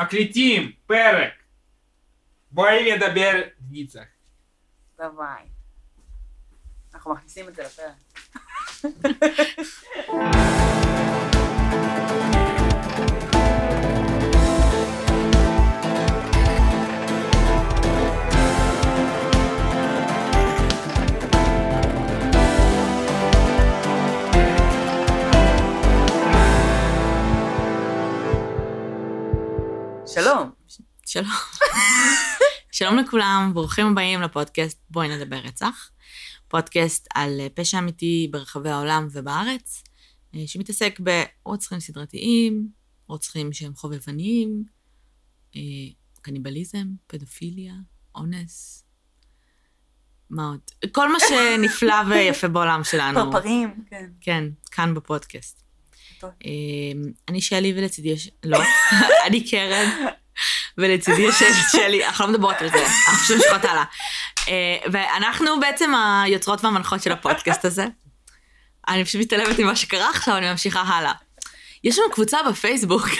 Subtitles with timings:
[0.00, 1.32] מקליטים פרק.
[2.50, 4.00] בואי נדבר ניצח.
[4.98, 5.46] ביי.
[6.94, 7.94] אנחנו מכניסים את זה לפרק.
[30.20, 30.50] שלום.
[31.06, 31.30] שלום.
[32.72, 35.90] שלום לכולם, ברוכים הבאים לפודקאסט בואי נדבר רצח.
[36.48, 39.84] פודקאסט על אה, פשע אמיתי ברחבי העולם ובארץ,
[40.34, 42.68] אה, שמתעסק ברוצחים סדרתיים,
[43.06, 44.64] רוצחים שהם חובבניים,
[45.56, 45.60] אה,
[46.22, 47.74] קניבליזם, פדופיליה,
[48.14, 48.84] אונס.
[50.30, 50.60] מה עוד?
[50.92, 53.32] כל מה שנפלא ויפה בעולם שלנו.
[53.32, 54.10] פרפרים, כן.
[54.20, 55.69] כן, כאן בפודקאסט.
[56.44, 56.50] אמ,
[57.28, 58.30] אני שלי ולצידי יש...
[58.44, 58.58] לא,
[59.26, 59.90] אני קרן,
[60.78, 63.84] ולצידי יושבת שלי, אנחנו לא מדברות על זה, אנחנו פשוט ממשיכות הלאה.
[64.48, 65.92] אה, ואנחנו בעצם
[66.24, 67.86] היוצרות והמנחות של הפודקאסט הזה.
[68.88, 71.12] אני פשוט מתעלמת ממה שקרה עכשיו, אני ממשיכה הלאה.
[71.84, 73.08] יש לנו קבוצה בפייסבוק,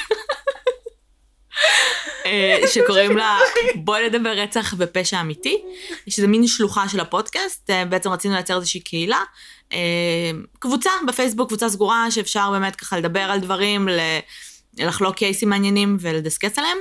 [2.27, 3.39] אה, שקוראים לה
[3.75, 5.62] בואי נדבר רצח ופשע אמיתי,
[6.09, 9.23] שזה מין שלוחה של הפודקאסט, אה, בעצם רצינו לייצר איזושהי קהילה.
[9.73, 13.89] אה, קבוצה בפייסבוק, קבוצה סגורה, שאפשר באמת ככה לדבר על דברים,
[14.79, 16.79] לחלוק קייסים מעניינים ולדסקס עליהם,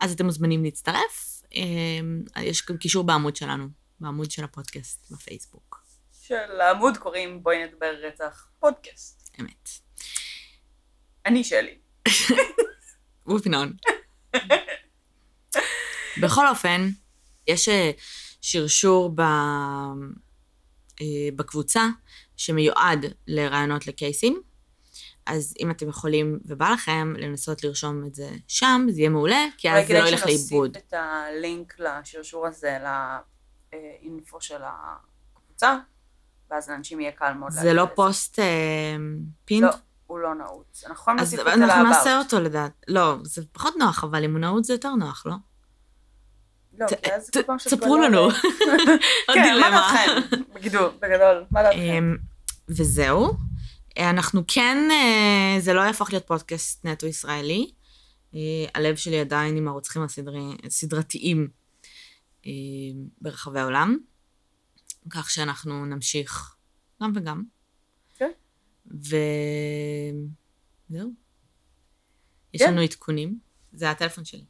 [0.00, 1.42] אז אתם מוזמנים להצטרף.
[1.56, 3.68] אה, יש גם קישור בעמוד שלנו,
[4.00, 5.82] בעמוד של הפודקאסט בפייסבוק.
[6.22, 9.30] של העמוד קוראים בואי נדבר רצח פודקאסט.
[9.40, 9.68] אמת.
[11.26, 11.78] אני שלי.
[13.26, 13.72] וופינון.
[16.22, 16.88] בכל אופן,
[17.46, 17.90] יש אה,
[18.40, 19.22] שרשור ב...
[21.36, 21.86] בקבוצה
[22.36, 24.42] שמיועד לרעיונות לקייסים,
[25.26, 29.70] אז אם אתם יכולים ובא לכם לנסות לרשום את זה שם, זה יהיה מעולה, כי
[29.70, 30.70] אז זה לא ילך לאיבוד.
[30.70, 32.78] אולי כדאי שנוסיף את הלינק לשרשור הזה
[33.72, 35.78] לאינפו של הקבוצה,
[36.50, 38.44] ואז לאנשים יהיה קל מאוד זה לא פוסט אה,
[39.44, 39.62] פינט?
[39.62, 39.70] לא,
[40.06, 40.84] הוא לא נעוץ.
[40.84, 42.32] אנחנו יכולים אז להוסיף את זה אנחנו נעשה לאבאוט.
[42.32, 42.72] אותו לדעת.
[42.88, 45.34] לא, זה פחות נוח, אבל אם הוא נעוץ זה יותר נוח, לא?
[46.78, 48.18] לא, אז כל פעם שאת בונה- לנו.
[48.20, 48.32] עוד
[49.34, 49.70] כן, מה דילמה.
[49.70, 50.36] דעתכם?
[50.54, 51.78] בגידול, בגדול, מה דעתכם?
[51.80, 52.16] אמ,
[52.68, 53.32] וזהו.
[53.98, 57.70] אה, אנחנו כן, אה, זה לא יהפוך להיות פודקאסט נטו ישראלי.
[58.34, 58.38] אה,
[58.74, 60.02] הלב שלי עדיין עם הרוצחים
[60.66, 61.48] הסדרתיים
[63.20, 63.96] ברחבי העולם.
[65.10, 66.56] כך שאנחנו נמשיך
[67.02, 67.42] גם וגם.
[68.14, 68.30] כן.
[68.86, 69.10] וזהו.
[72.54, 72.72] יש כן.
[72.72, 73.38] לנו עדכונים.
[73.72, 74.44] זה הטלפון שלי.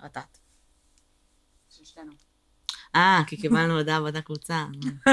[0.00, 0.37] רטט.
[2.98, 4.64] אה, כי קיבלנו הודעה באותה קבוצה.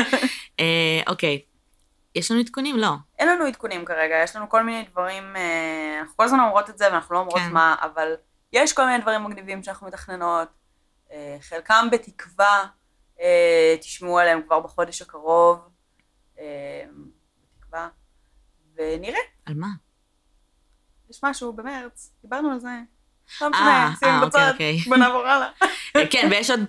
[0.60, 1.42] אה, אוקיי.
[2.16, 2.78] יש לנו עדכונים?
[2.78, 2.90] לא.
[3.20, 6.78] אין לנו עדכונים כרגע, יש לנו כל מיני דברים, אה, אנחנו כל הזמן אומרות את
[6.78, 7.52] זה ואנחנו לא אומרות כן.
[7.52, 8.14] מה, אבל
[8.54, 10.48] יש כל מיני דברים מגניבים שאנחנו מתכננות,
[11.12, 12.66] אה, חלקם בתקווה,
[13.82, 15.60] תשמעו עליהם כבר בחודש הקרוב,
[16.34, 17.88] בתקווה,
[18.76, 19.68] ונראה, על מה?
[21.10, 22.80] יש משהו במרץ, דיברנו על זה,
[23.42, 24.78] לא אה, משנה, אה, בצד, אוקיי, אוקיי.
[24.90, 25.50] בוא נעבור הלאה.
[26.12, 26.60] כן, ויש עוד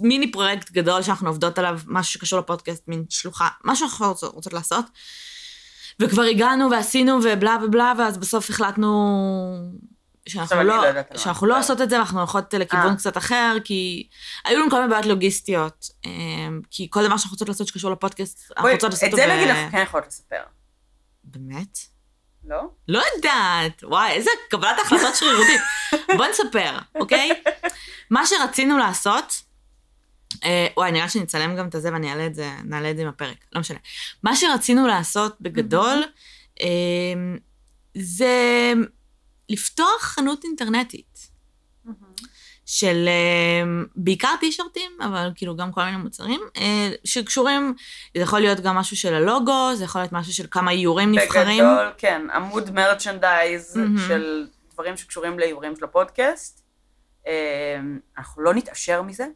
[0.00, 4.52] מיני פרויקט גדול שאנחנו עובדות עליו, משהו שקשור לפודקאסט, מין שלוחה, משהו שאנחנו רוצות, רוצות
[4.52, 4.84] לעשות.
[6.00, 8.90] וכבר הגענו ועשינו ובלה ובלה, ואז בסוף החלטנו
[10.28, 11.58] שאנחנו לא, לא מה שאנחנו לא.
[11.58, 12.96] עושות את זה, ואנחנו הולכות לכיוון אה.
[12.96, 14.08] קצת אחר, כי
[14.44, 15.86] היו לנו כל מיני בעיות לוגיסטיות.
[16.06, 16.10] אה,
[16.70, 19.70] כי כל דבר שאנחנו רוצות לעשות שקשור לפודקאסט, אנחנו רוצות לעשות את זה נגיד אנחנו
[19.70, 20.42] כן יכולות לספר,
[21.24, 21.78] באמת?
[22.44, 22.70] לא?
[22.88, 25.60] לא יודעת, וואי, איזה קבלת החלטות שרירותית.
[26.16, 27.30] בוא נספר, אוקיי?
[28.10, 29.32] מה שרצינו לעשות,
[30.44, 33.08] אה, וואי, נראה שנצלם גם את הזה ואני אעלה את זה, נעלה את זה עם
[33.08, 33.78] הפרק, לא משנה.
[34.22, 36.02] מה שרצינו לעשות בגדול,
[36.60, 36.66] אה,
[37.94, 38.72] זה
[39.48, 41.30] לפתוח חנות אינטרנטית
[42.70, 47.74] של אה, בעיקר טישרטים, אבל כאילו גם כל מיני מוצרים, אה, שקשורים,
[48.16, 51.64] זה יכול להיות גם משהו של הלוגו, זה יכול להיות משהו של כמה איורים נבחרים.
[51.64, 53.98] בגדול, כן, עמוד מרצ'נדייז מהמם.
[54.08, 56.62] של דברים שקשורים לאיורים של הפודקאסט.
[57.26, 57.80] אה,
[58.18, 59.26] אנחנו לא נתעשר מזה,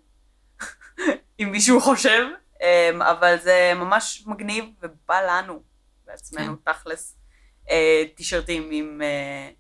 [1.41, 2.27] אם מישהו חושב,
[2.63, 5.63] אה, אבל זה ממש מגניב ובא לנו
[6.07, 7.17] בעצמנו, תכלס,
[7.71, 9.51] אה, טישרטים עם אה,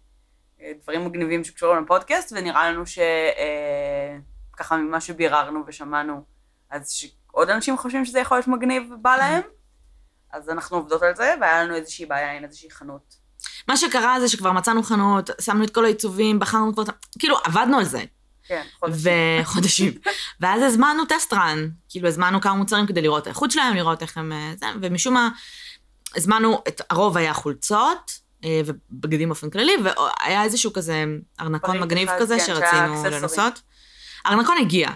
[0.60, 6.24] אה, דברים מגניבים שקשורים לפודקאסט, ונראה לנו שככה ממה שביררנו ושמענו,
[6.70, 9.42] אז שעוד אנשים חושבים שזה יכול להיות מגניב ובא להם,
[10.32, 13.16] אז אנחנו עובדות על זה, והיה לנו איזושהי בעיה עם איזושהי חנות.
[13.68, 16.82] מה שקרה זה שכבר מצאנו חנות, שמנו את כל העיצובים, בחרנו כבר,
[17.18, 18.04] כאילו עבדנו על זה,
[18.48, 19.40] כן, חודשים.
[19.42, 19.92] וחודשים.
[20.40, 24.18] ואז הזמנו טסט רן, כאילו הזמנו כמה מוצרים כדי לראות את האיכות שלהם, לראות איך
[24.18, 24.32] הם...
[24.32, 25.28] אה, זה, ומשום מה,
[26.16, 31.04] הזמנו, את הרוב היה חולצות, אה, ובגדים באופן כללי, והיה איזשהו כזה
[31.40, 33.04] ארנקון מגניב כזה כן, שרצינו.
[33.04, 33.60] לנסות.
[34.24, 34.88] הארנקון הגיע,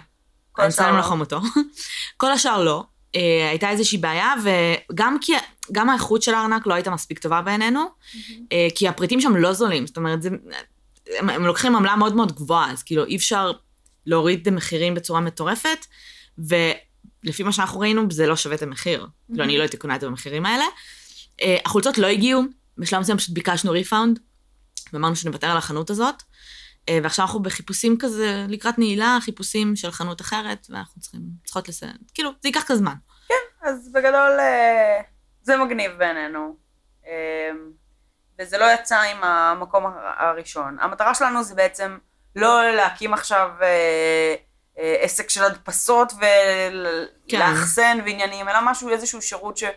[0.51, 0.99] כל אני השאר אצטרך לא.
[0.99, 1.39] לחום אותו.
[2.17, 2.83] כל השאר לא.
[3.15, 5.33] אה, הייתה איזושהי בעיה, וגם כי,
[5.71, 7.85] גם האיכות של הארנק לא הייתה מספיק טובה בעינינו,
[8.51, 10.29] אה, כי הפריטים שם לא זולים, זאת אומרת, זה,
[11.17, 13.51] הם, הם לוקחים עמלה מאוד מאוד גבוהה, אז כאילו אי אפשר
[14.05, 15.85] להוריד את המחירים בצורה מטורפת,
[16.37, 19.07] ולפי מה שאנחנו ראינו, זה לא שווה את המחיר.
[19.27, 20.65] כאילו, אני לא הייתי קונה את זה במחירים האלה.
[21.41, 22.41] אה, החולצות לא הגיעו,
[22.77, 24.19] בשלב מסוים פשוט ביקשנו ריפאונד,
[24.93, 26.23] ואמרנו שנוותר על החנות הזאת.
[26.89, 31.93] אה, ועכשיו אנחנו בחיפושים כזה, לקראת נעילה, חיפושים של חנות אחרת, ואנחנו צריכים, צריכות לסיים,
[32.13, 32.93] כאילו, זה ייקח קצת זמן.
[33.61, 35.01] אז בגדול אה,
[35.41, 36.55] זה מגניב בעינינו.
[37.07, 37.51] אה,
[38.39, 39.93] וזה לא יצא עם המקום הר-
[40.27, 40.77] הראשון.
[40.81, 41.97] המטרה שלנו זה בעצם
[42.35, 44.35] לא להקים עכשיו אה,
[44.79, 47.37] אה, עסק של הדפסות כן.
[47.37, 49.75] ולאחסן ועניינים, אלא משהו, איזשהו שירות שאנחנו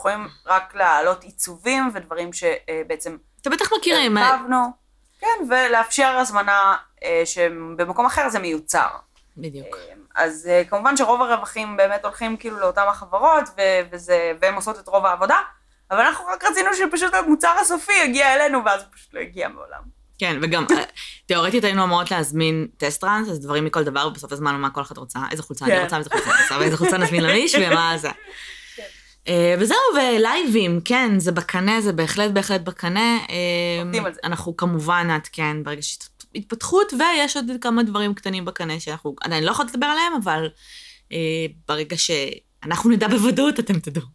[0.00, 4.84] יכולים רק להעלות עיצובים ודברים שבעצם אתם בטח מכירים, אה, הרכבנו.
[5.20, 8.88] כן, ולאפשר הזמנה אה, שבמקום אחר זה מיוצר.
[9.36, 9.76] בדיוק.
[10.14, 13.44] אז אה, כמובן שרוב הרווחים באמת הולכים כאילו לאותן החברות,
[13.92, 15.36] וזה, והן עושות את רוב העבודה,
[15.90, 19.94] אבל אנחנו רק רצינו שפשוט המוצר הסופי יגיע אלינו, ואז הוא פשוט לא הגיע מעולם.
[20.18, 20.82] כן, וגם, אה,
[21.26, 24.98] תיאורטית היינו אמורות להזמין טסט טראנס, אז דברים מכל דבר, ובסוף הזמן מה כל אחד
[24.98, 25.82] רוצה, איזה חולצה אני כן.
[25.82, 28.08] רוצה, ואיזה חולצה אני רוצה, ואיזה חולצה נזמין למיש, ומה זה.
[28.76, 28.82] כן.
[29.28, 33.18] אה, וזהו, ולייבים, כן, זה בקנה, זה בהחלט בהחלט בקנה.
[33.30, 34.20] אה, עובדים על זה.
[34.24, 35.98] אנחנו כמובן נעדכן ברגע שיש
[36.34, 40.48] התפתחות, ויש עוד כמה דברים קטנים בקנה שאנחנו עדיין לא יכולות לדבר עליהם, אבל
[41.68, 44.06] ברגע שאנחנו נדע בוודאות, אתם תדעו.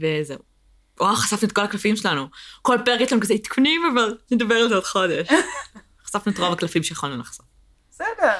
[0.00, 0.38] וזהו.
[1.00, 2.26] וואו, חשפנו את כל הקלפים שלנו.
[2.62, 5.28] כל פרק יש לנו כזה עדכונים, אבל נדבר על זה עוד חודש.
[6.06, 7.46] חשפנו את רוב הקלפים שיכולנו לחשוף.
[7.90, 8.32] בסדר.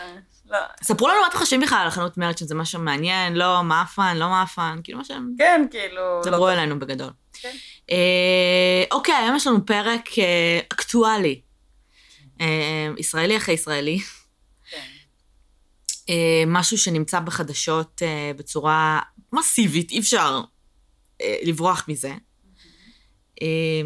[0.50, 0.58] לא.
[0.82, 4.28] ספרו לנו מה אתם חושבים בכלל על החנות מרצ' זה משהו מעניין, לא, מאפן, לא
[4.28, 5.34] מאפן, כאילו מה שהם...
[5.38, 6.20] כן, כאילו...
[6.24, 7.10] דברו לא אלינו בגדול.
[7.32, 7.56] כן.
[7.90, 11.40] אה, אוקיי, היום יש לנו פרק אה, אקטואלי.
[12.40, 13.98] אה, ישראלי אחרי ישראלי.
[14.70, 14.86] כן.
[16.08, 19.00] אה, משהו שנמצא בחדשות אה, בצורה
[19.32, 20.40] מסיבית, אי אפשר
[21.42, 22.12] לברוח מזה.
[23.42, 23.82] אה,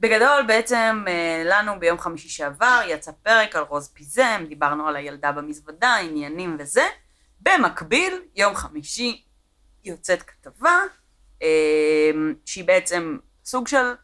[0.00, 5.32] בגדול, בעצם אה, לנו ביום חמישי שעבר יצא פרק על רוז פיזם, דיברנו על הילדה
[5.32, 6.86] במזוודה, עניינים וזה.
[7.40, 9.22] במקביל, יום חמישי
[9.84, 10.82] יוצאת כתבה,
[11.42, 12.10] אה,
[12.44, 13.94] שהיא בעצם סוג של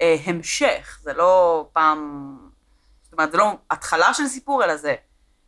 [0.00, 2.38] אה, המשך, זה לא פעם,
[3.02, 4.94] זאת אומרת, זה לא התחלה של סיפור, אלא זה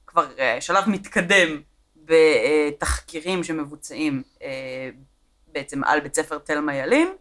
[0.06, 1.62] כבר אה, שלב מתקדם
[1.96, 4.90] בתחקירים שמבוצעים אה,
[5.54, 7.14] בעצם על בית ספר תלמה ילין.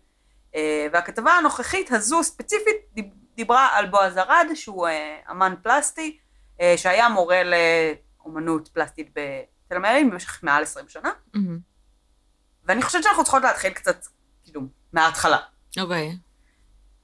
[0.56, 6.18] אה, והכתבה הנוכחית הזו ספציפית דיב- דיברה על בועז ארד, שהוא אה, אמן פלסטי,
[6.62, 11.60] אה, שהיה מורה לאומנות פלסטית בתל ילין במשך מעל 20 שנה, מהמם.
[12.66, 14.06] ואני חושבת שאנחנו צריכות להתחיל קצת,
[14.44, 14.62] כאילו,
[14.94, 15.38] מההתחלה.
[15.80, 16.18] אוקיי.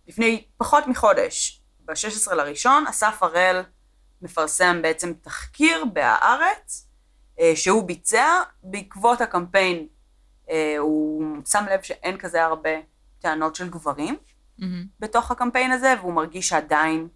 [0.08, 3.62] לפני פחות מחודש, ב-16 לראשון, אסף הראל
[4.22, 6.88] מפרסם בעצם תחקיר בהארץ,
[7.56, 9.88] שהוא ביצע בעקבות הקמפיין.
[10.50, 12.70] אה, הוא שם לב שאין כזה הרבה
[13.20, 14.18] טענות של גברים
[14.58, 14.86] מהמם.
[15.00, 17.08] בתוך הקמפיין הזה, והוא מרגיש שעדיין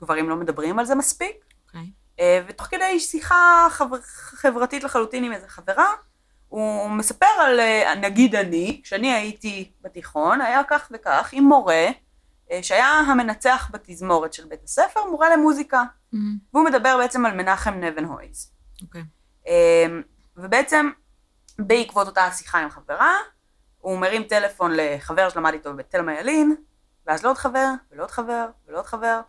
[0.00, 1.44] גברים לא מדברים על זה מספיק.
[1.66, 1.90] אוקיי.
[2.20, 5.94] אה, ותוך כדי שיחה חבר, חברתית לחלוטין עם איזה חברה,
[6.48, 11.86] הוא מספר על, אה, נגיד אני, כשאני הייתי בתיכון, היה כך וכך עם מורה,
[12.62, 15.84] שהיה המנצח בתזמורת של בית הספר, מורה למוזיקה.
[16.12, 16.38] מהמם.
[16.54, 18.52] והוא מדבר בעצם על מנחם נבנהויז.
[18.82, 19.02] אוקיי.
[19.46, 20.02] אמ,
[20.36, 20.90] ובעצם
[21.58, 23.16] בעקבות אותה שיחה עם חברה,
[23.78, 26.56] הוא מרים טלפון לחבר שלמד איתו בתלמה ילין,
[27.06, 29.20] ואז לעוד חבר, ולעוד חבר, ולעוד חבר,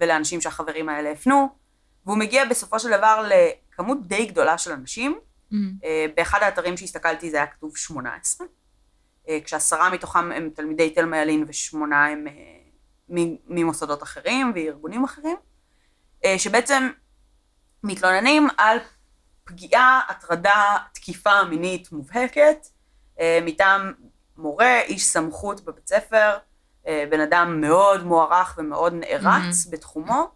[0.00, 1.48] ולאנשים שהחברים האלה הפנו,
[2.06, 5.20] והוא מגיע בסופו של דבר לכמות די גדולה של אנשים.
[5.84, 8.46] אה, באחד האתרים שהסתכלתי זה היה כתוב 18,
[9.28, 12.32] אה, כשעשרה מתוכם הם תלמידי תלמה ילין ושמונה הם אה,
[13.46, 15.36] ממוסדות אחרים וארגונים אחרים,
[16.38, 16.90] שבעצם
[17.82, 18.78] מתלוננים על
[19.52, 22.66] פגיעה, הטרדה, תקיפה מינית מובהקת
[23.20, 23.92] אה, מטעם
[24.36, 26.38] מורה, איש סמכות בבית ספר,
[26.86, 30.30] אה, בן אדם מאוד מוערך ומאוד נערץ בתחומו.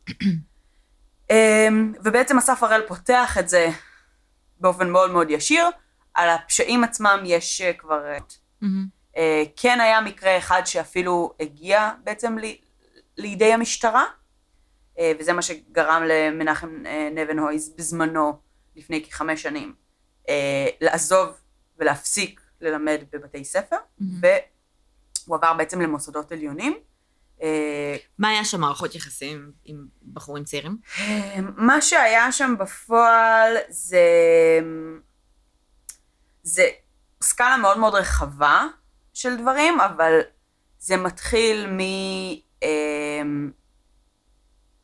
[1.31, 1.69] אה,
[2.05, 3.69] ובעצם אסף הראל פותח את זה
[4.61, 5.65] באופן מאוד מאוד ישיר.
[6.15, 8.03] על הפשעים עצמם יש כבר...
[9.17, 12.59] אה, כן היה מקרה אחד שאפילו הגיע בעצם לי,
[13.17, 14.05] לידי המשטרה,
[15.19, 16.69] וזה מה שגרם למנחם
[17.15, 18.39] נבנהויז בזמנו,
[18.77, 19.75] לפני כחמש שנים,
[20.29, 21.29] אה, לעזוב
[21.79, 24.21] ולהפסיק ללמד בבתי ספר, מהמם.
[25.27, 26.79] והוא עבר בעצם למוסדות עליונים.
[27.43, 30.79] אה, מה היה שם מערכות יחסים עם בחורים צעירים?
[31.57, 34.01] מה שהיה שם בפועל זה,
[36.43, 36.69] זה
[37.23, 38.65] סקאלה מאוד מאוד רחבה
[39.15, 40.21] של דברים, אבל
[40.79, 41.81] זה מתחיל מ...
[42.63, 43.51] אמ,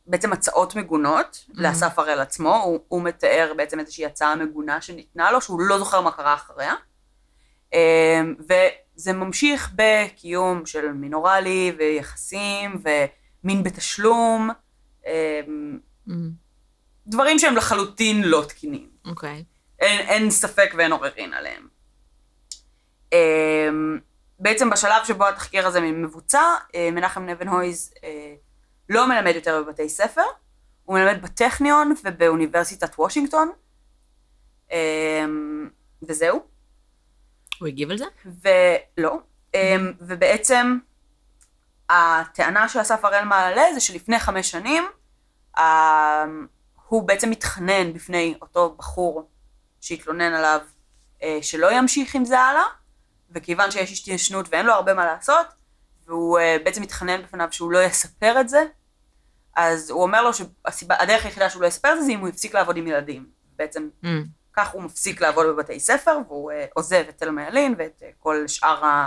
[0.07, 5.41] בעצם הצעות מגונות לאסף הראל עצמו, הוא, הוא מתאר בעצם איזושהי הצעה מגונה שניתנה לו,
[5.41, 6.73] שהוא לא זוכר מה קרה אחריה.
[7.73, 12.81] אמ, וזה ממשיך בקיום של מינורלי ויחסים
[13.43, 14.49] ומין בתשלום,
[15.07, 15.79] אמ,
[16.09, 16.29] אמ,
[17.07, 18.89] דברים שהם לחלוטין לא תקינים.
[19.05, 19.43] אוקיי.
[19.79, 21.67] אין, אין ספק ואין עוררין עליהם.
[23.13, 23.99] אמ,
[24.39, 26.43] בעצם בשלב שבו התחקיר הזה מבוצע,
[26.75, 28.33] אה, מנחם נבנהויז אה,
[28.89, 30.21] לא מלמד יותר בבתי ספר,
[30.83, 33.51] הוא מלמד בטכניון ובאוניברסיטת וושינגטון,
[34.71, 35.69] אמ,
[36.07, 36.43] וזהו.
[37.59, 38.05] הוא הגיב על זה?
[38.25, 39.19] ולא.
[39.53, 40.77] אמ, ובעצם
[41.89, 44.83] הטענה שאסף הראל מעלה זה שלפני חמש שנים
[45.59, 46.47] אמ,
[46.87, 49.29] הוא בעצם מתחנן בפני אותו בחור
[49.81, 50.59] שהתלונן עליו
[51.23, 52.63] אה, שלא ימשיך עם זה הלאה,
[53.31, 55.47] וכיוון שיש התיישנות ואין לו הרבה מה לעשות,
[56.07, 58.65] והוא אה, בעצם מתחנן בפניו שהוא לא יספר את זה,
[59.55, 62.55] אז הוא אומר לו שהדרך היחידה שהוא לא יספר את זה זה אם הוא יפסיק
[62.55, 63.25] לעבוד עם ילדים.
[63.55, 68.03] בעצם אמ, כך הוא מפסיק לעבוד בבתי ספר, והוא אה, עוזב את תלמה ילין ואת
[68.05, 69.05] אה, כל שאר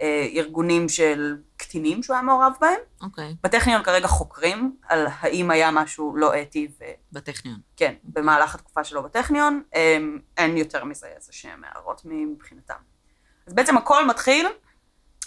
[0.00, 2.80] הארגונים של קטינים שהוא היה מעורב בהם.
[3.02, 3.36] אוקיי.
[3.42, 6.68] בטכניון כרגע חוקרים על האם היה משהו לא אתי,
[7.12, 7.58] בטכניון.
[7.74, 12.74] וכן, במהלך התקופה שלו בטכניון, אמ, אין יותר מזה איזה שהם הערות מבחינתם.
[13.46, 14.46] אז בעצם הכל מתחיל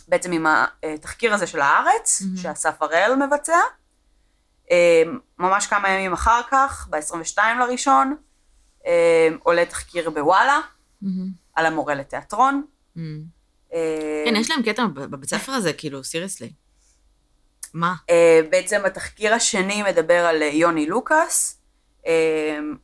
[0.07, 0.45] בעצם עם
[0.83, 2.37] התחקיר הזה של הארץ, מהמם.
[2.37, 3.57] שאסף הראל מבצע.
[4.71, 8.15] אמ, ממש כמה ימים אחר כך, ב-22 לראשון,
[8.85, 10.59] אמ, עולה תחקיר בוואלה
[11.03, 11.09] אמ,
[11.55, 12.65] על המורה לתיאטרון.
[12.97, 13.23] אמ,
[14.25, 16.53] כן, יש להם קטע בבית ספר הזה, כאילו, סיריוסלי.
[17.73, 17.95] מה?
[18.49, 21.61] בעצם התחקיר השני מדבר על אה, יוני לוקאס,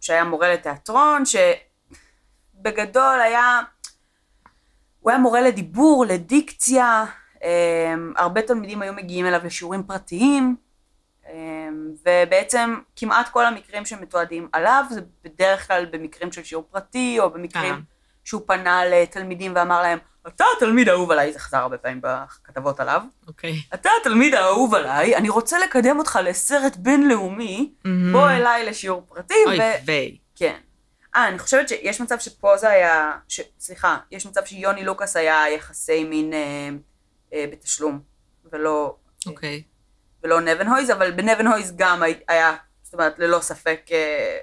[0.01, 3.61] שהיה מורה לתיאטרון, שבגדול היה,
[4.99, 7.05] הוא היה מורה לדיבור, לדיקציה,
[7.43, 10.55] אה, הרבה תלמידים היו מגיעים אליו לשיעורים פרטיים,
[11.27, 11.33] אה,
[12.05, 17.73] ובעצם כמעט כל המקרים שמתועדים עליו זה בדרך כלל במקרים של שיעור פרטי, או במקרים
[17.73, 17.79] אה.
[18.23, 23.01] שהוא פנה לתלמידים ואמר להם, אתה התלמיד האהוב עליי, זה חזר הרבה פעמים בכתבות עליו.
[23.27, 23.53] אוקיי.
[23.73, 29.33] אתה התלמיד האהוב עליי, אני רוצה לקדם אותך לסרט בינלאומי, אמ, בוא אליי לשיעור פרטי,
[29.47, 29.61] אוי ו...
[29.85, 30.17] ויי.
[30.35, 30.55] כן.
[31.15, 33.17] אה, אני חושבת שיש מצב שפה זה היה...
[33.27, 33.41] ש...
[33.59, 36.69] סליחה, יש מצב שיוני לוקאס היה יחסי מין אה,
[37.33, 38.01] אה, בתשלום,
[38.51, 38.95] ולא,
[39.27, 39.63] אוקיי.
[40.23, 44.39] ולא נבנהויז, אבל בנבנהויז גם הי- היה, זאת אומרת, ללא ספק אה,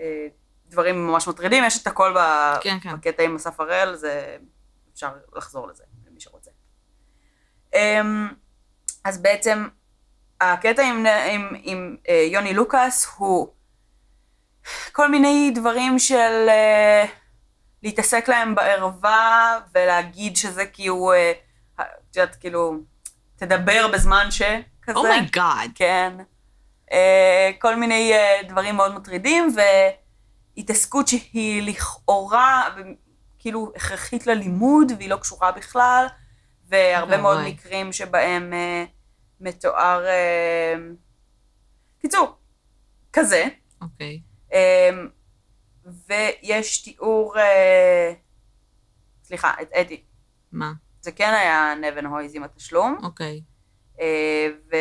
[0.00, 0.26] אה,
[0.68, 2.20] דברים ממש מטרידים, יש את הכל ב...
[2.60, 2.96] כן, כן.
[2.96, 4.36] בקטע עם אסף הראל, זה...
[4.94, 6.50] אפשר לחזור לזה, למי שרוצה.
[7.74, 8.28] אמ,
[9.04, 9.68] אז בעצם,
[10.40, 13.48] הקטע עם, עם, עם אה, יוני לוקאס הוא
[14.92, 17.04] כל מיני דברים של אה,
[17.82, 21.32] להתעסק להם בערווה ולהגיד שזה כי הוא, אה,
[21.80, 22.74] את יודעת, כאילו,
[23.36, 24.98] תדבר בזמן שכזה.
[24.98, 25.70] oh my God.
[25.74, 26.12] כן.
[26.92, 29.56] אה, כל מיני אה, דברים מאוד מטרידים,
[30.56, 32.68] והתעסקות שהיא לכאורה,
[33.38, 36.06] כאילו, הכרחית ללימוד, והיא לא קשורה בכלל,
[36.68, 37.52] והרבה אוי, מאוד וואי.
[37.52, 38.84] מקרים שבהם אה,
[39.40, 40.06] מתואר...
[40.06, 40.74] אה,
[42.00, 42.36] קיצור,
[43.12, 43.44] כזה.
[43.80, 44.06] אוקיי.
[44.06, 44.25] אה,
[46.08, 47.38] ויש תיאור...
[47.38, 48.12] אה,
[49.24, 50.02] סליחה, את אדי.
[50.52, 50.72] מה?
[51.00, 52.98] זה כן היה נבן הויז עם התשלום.
[53.02, 53.42] אוקיי.
[54.00, 54.76] אה, ו...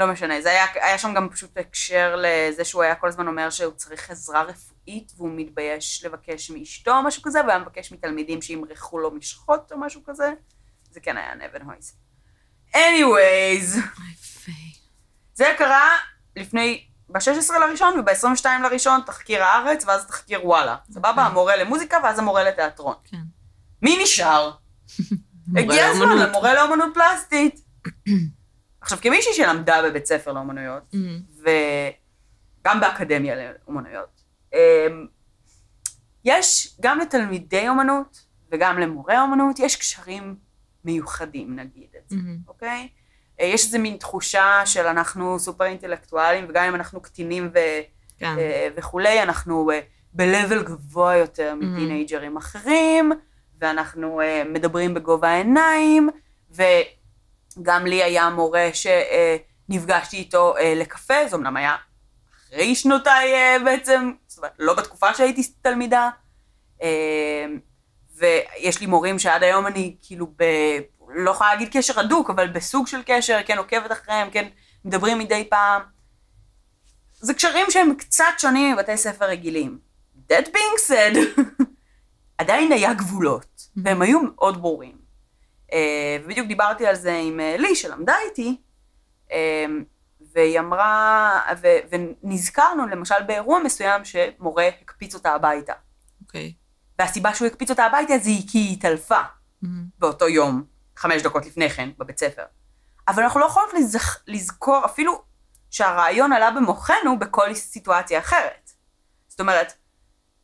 [0.00, 3.50] לא משנה, זה היה, היה שם גם פשוט הקשר לזה שהוא היה כל הזמן אומר
[3.50, 8.42] שהוא צריך עזרה רפואית והוא מתבייש לבקש מאשתו או משהו כזה, והוא היה מבקש מתלמידים
[8.42, 10.32] שימרחו לו משחות או משהו כזה.
[10.90, 11.96] זה כן היה נבן הויז.
[12.72, 14.14] anyways, אוי
[14.46, 14.72] ויי.
[15.34, 15.98] זה קרה
[16.36, 20.76] לפני, ב-16 לראשון וב-22 לראשון תחקיר הארץ ואז תחקיר וואלה.
[20.90, 21.22] סבבה?
[21.22, 22.94] המורה למוזיקה ואז המורה לתיאטרון.
[23.04, 23.16] כן.
[23.82, 24.50] מי נשאר?
[25.56, 26.18] הגיע הזמן.
[26.18, 27.60] למורה לאמנות פלסטית.
[28.80, 33.34] עכשיו, כמישהי שלמדה בבית ספר לאמנויות, אמ, וגם באקדמיה
[33.68, 34.22] לאמנויות,
[34.54, 35.06] אמ,
[36.24, 40.36] יש גם לתלמידי אומנות וגם למורי אומנות, יש קשרים
[40.84, 42.88] מיוחדים, נגיד את זה, אמ, אוקיי?
[43.40, 47.58] אה, יש איזה מין תחושה של אנחנו סופר אינטלקטואלים, וגם אם אנחנו קטינים ו...
[48.18, 48.38] כן.
[48.38, 49.80] אה, וכולי, אנחנו אה,
[50.12, 53.12] ב-level גבוה יותר מטינג'רים אחרים,
[53.60, 56.10] ואנחנו מדברים בגובה העיניים,
[56.50, 61.76] וגם לי היה מורה שנפגשתי איתו לקפה, זה אמנם היה
[62.48, 63.32] אחרי שנותיי
[63.64, 66.10] בעצם, זאת אומרת, לא בתקופה שהייתי תלמידה,
[68.16, 70.44] ויש לי מורים שעד היום אני כאילו ב...
[71.14, 74.48] לא יכולה להגיד קשר הדוק, אבל בסוג של קשר, כן עוקבת אחריהם, כן
[74.84, 75.82] מדברים מדי פעם.
[77.12, 79.78] זה קשרים שהם קצת שונים מבתי ספר רגילים.
[80.32, 81.18] That being said,
[82.38, 84.96] עדיין היה גבולות, והם היו מאוד ברורים.
[85.72, 88.56] אה, ובדיוק דיברתי על זה עם אה, לי, שלמדה איתי,
[89.32, 89.66] אה,
[90.34, 95.72] והיא אמרה, ו, ונזכרנו למשל באירוע מסוים שמורה הקפיץ אותה הביתה.
[96.20, 96.54] אוקיי.
[96.98, 99.20] והסיבה שהוא הקפיץ אותה הביתה זה כי היא התעלפה
[99.98, 100.64] באותו יום,
[101.00, 102.42] חמש דקות לפני כן, בבית ספר.
[103.08, 104.22] אבל אנחנו לא יכולות לזכ...
[104.26, 105.22] לזכור אפילו
[105.70, 108.70] שהרעיון עלה במוחנו בכל סיטואציה אחרת.
[109.28, 109.72] זאת אומרת,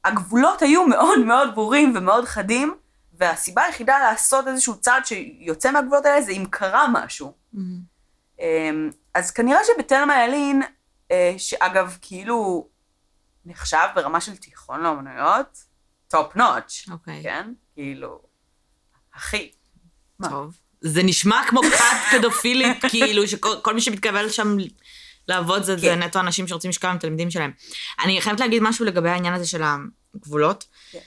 [0.04, 2.76] הגבולות היו מאוד מאוד ברורים ומאוד חדים,
[3.12, 7.32] והסיבה היחידה לעשות איזשהו צעד שיוצא מהגבולות האלה זה אם קרה משהו.
[8.40, 10.62] אמ, אז כנראה שבתלמה ילין,
[11.10, 12.68] אה, שאגב, כאילו,
[13.44, 15.64] נחשב ברמה של תיכון לאומנויות,
[16.08, 17.22] top notch, אוקיי.
[17.22, 17.52] כן?
[17.74, 18.22] כאילו,
[19.14, 19.52] הכי.
[20.20, 20.28] מה?
[20.28, 20.54] טוב.
[20.80, 21.84] זה נשמע כמו כת
[22.18, 24.56] פדופילית, כאילו, שכל כל מי שמתקבל שם
[25.28, 26.02] לעבוד זה, זה כן.
[26.02, 27.50] נטו אנשים שרוצים לשכב עם תלמידים שלהם.
[28.04, 30.64] אני חייבת להגיד משהו לגבי העניין הזה של הגבולות.
[30.92, 30.98] כן.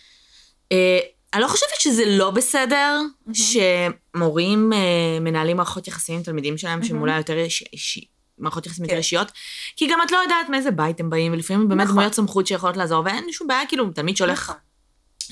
[0.72, 1.00] אה,
[1.34, 3.00] אני לא חושבת שזה לא בסדר
[3.34, 8.06] שמורים אה, מנהלים מערכות יחסים עם תלמידים שלהם, שהם אולי יותר איש, אישי,
[8.38, 8.98] מערכות יחסים יותר כן.
[8.98, 9.32] אישיות,
[9.75, 11.96] כי גם את לא יודעת מאיזה בית הם באים, ולפעמים באמת נכון.
[11.96, 14.56] דמויות סמכות שיכולות לעזור, ואין שום בעיה, כאילו, תלמיד שהולך נכון.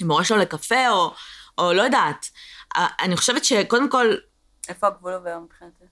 [0.01, 1.13] עם מורה שלו לקפה, או,
[1.57, 2.29] או לא יודעת.
[2.75, 4.15] אה, אני חושבת שקודם כל,
[4.69, 5.83] איפה הגבול עובר מבחינתי?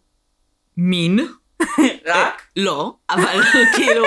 [0.77, 1.19] מין.
[2.05, 2.41] רק?
[2.55, 3.41] לא, אבל
[3.75, 4.05] כאילו,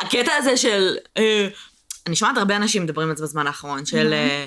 [0.00, 0.96] הקטע הזה של...
[1.16, 1.48] אה,
[2.06, 4.12] אני שומעת הרבה אנשים מדברים על זה בזמן האחרון, של...
[4.12, 4.46] אה,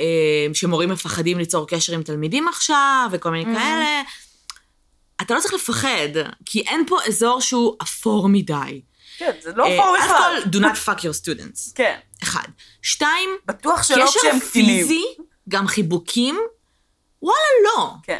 [0.00, 4.02] אה, שמורים מפחדים ליצור קשר עם תלמידים עכשיו, וכל מיני כאלה.
[5.20, 6.08] אתה לא צריך לפחד,
[6.44, 8.80] כי אין פה אזור שהוא אפור מדי.
[9.18, 10.40] כן, זה לא אה, פור אז בכלל.
[10.44, 11.72] כל, do not fuck your students.
[11.74, 11.98] כן.
[12.22, 12.48] אחד.
[12.82, 14.86] שתיים, בטוח שלא קשר כשהם קטינים.
[14.86, 15.04] פיזי,
[15.48, 16.38] גם חיבוקים,
[17.22, 17.90] וואלה לא.
[18.02, 18.18] כן.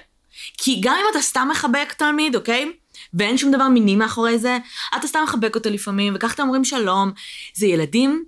[0.59, 2.73] כי גם אם אתה סתם מחבק תלמיד, אוקיי?
[3.15, 4.59] ואין שום דבר מיני מאחורי זה,
[4.97, 7.13] אתה סתם מחבק אותו לפעמים, וכך אתם אומרים שלום.
[7.55, 8.25] זה ילדים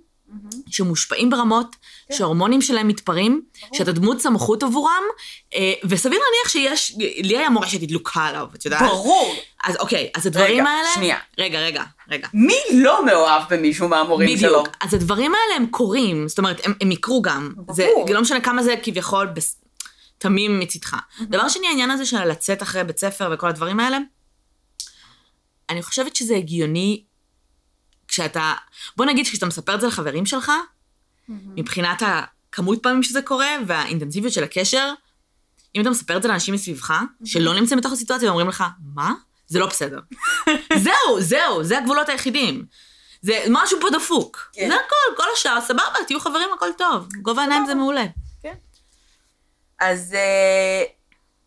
[0.69, 1.75] שמושפעים ברמות
[2.11, 3.41] שההורמונים שלהם מתפרעים,
[3.73, 5.03] שאתה דמות סמכות עבורם,
[5.55, 8.81] אה, וסביר להניח שיש, לי היה מורה שתדלוקה עליו, את יודעת?
[8.81, 9.35] ברור.
[9.63, 10.89] אז אוקיי, אז הדברים רגע, האלה...
[10.95, 11.17] שנייה.
[11.37, 12.27] רגע, רגע, רגע.
[12.33, 14.59] מי לא מאוהב במישהו מהמורים שלו?
[14.59, 14.75] בדיוק.
[14.81, 17.53] אז הדברים האלה הם קורים, זאת אומרת, הם, הם יקרו גם.
[17.55, 18.05] ברור.
[18.07, 19.60] זה לא משנה כמה זה כביכול בס...
[20.21, 20.95] תמים מצידך.
[21.21, 23.97] דבר שני, העניין הזה של לצאת אחרי בית ספר וכל הדברים האלה,
[25.69, 27.03] אני חושבת שזה הגיוני
[28.07, 28.53] כשאתה,
[28.97, 30.51] בוא נגיד שכשאתה מספר את זה לחברים שלך,
[31.29, 34.93] מבחינת הכמות פעמים שזה קורה והאינטנסיביות של הקשר,
[35.75, 36.93] אם אתה מספר את זה לאנשים מסביבך,
[37.25, 38.63] שלא נמצאים בתוך הסיטואציה ואומרים לך,
[38.95, 39.13] מה?
[39.47, 39.99] זה לא בסדר.
[40.83, 42.65] זהו, זהו, זה הגבולות היחידים.
[43.21, 44.49] זה משהו פה דפוק.
[44.53, 44.67] כן.
[44.67, 47.07] זה הכל, כל השאר, סבבה, תהיו חברים, הכל טוב.
[47.21, 48.05] גובה העיניים זה מעולה.
[49.81, 50.83] אז אה,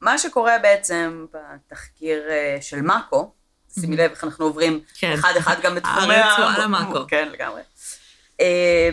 [0.00, 3.30] מה שקורה בעצם בתחקיר אה, של מאקו,
[3.80, 5.12] שימי לב איך אנחנו עוברים כן.
[5.12, 7.06] אחד-אחד גם בתחומי על המאקו.
[7.08, 7.62] כן, לגמרי.
[8.40, 8.88] אה,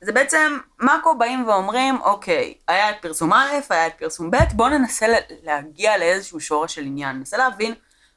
[0.00, 4.68] זה בעצם, מאקו באים ואומרים, אוקיי, היה את פרסום א', היה את פרסום ב', בואו
[4.68, 5.06] ננסה
[5.42, 7.74] להגיע לאיזשהו שורש של עניין, ננסה להבין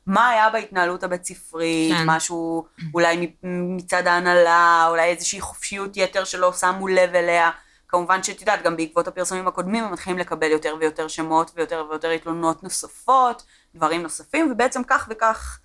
[0.08, 2.04] מה היה בהתנהלות הבית ספרית, כן.
[2.06, 7.52] משהו אולי מצד ההנהלה, אולי איזושהי חופשיות יתר שלא שמו לב אליה.
[7.92, 12.10] כמובן שאת יודעת, גם בעקבות הפרסומים הקודמים הם מתחילים לקבל יותר ויותר שמות ויותר ויותר
[12.10, 13.44] התלונות נוספות,
[13.76, 15.60] דברים נוספים, ובעצם כך וכך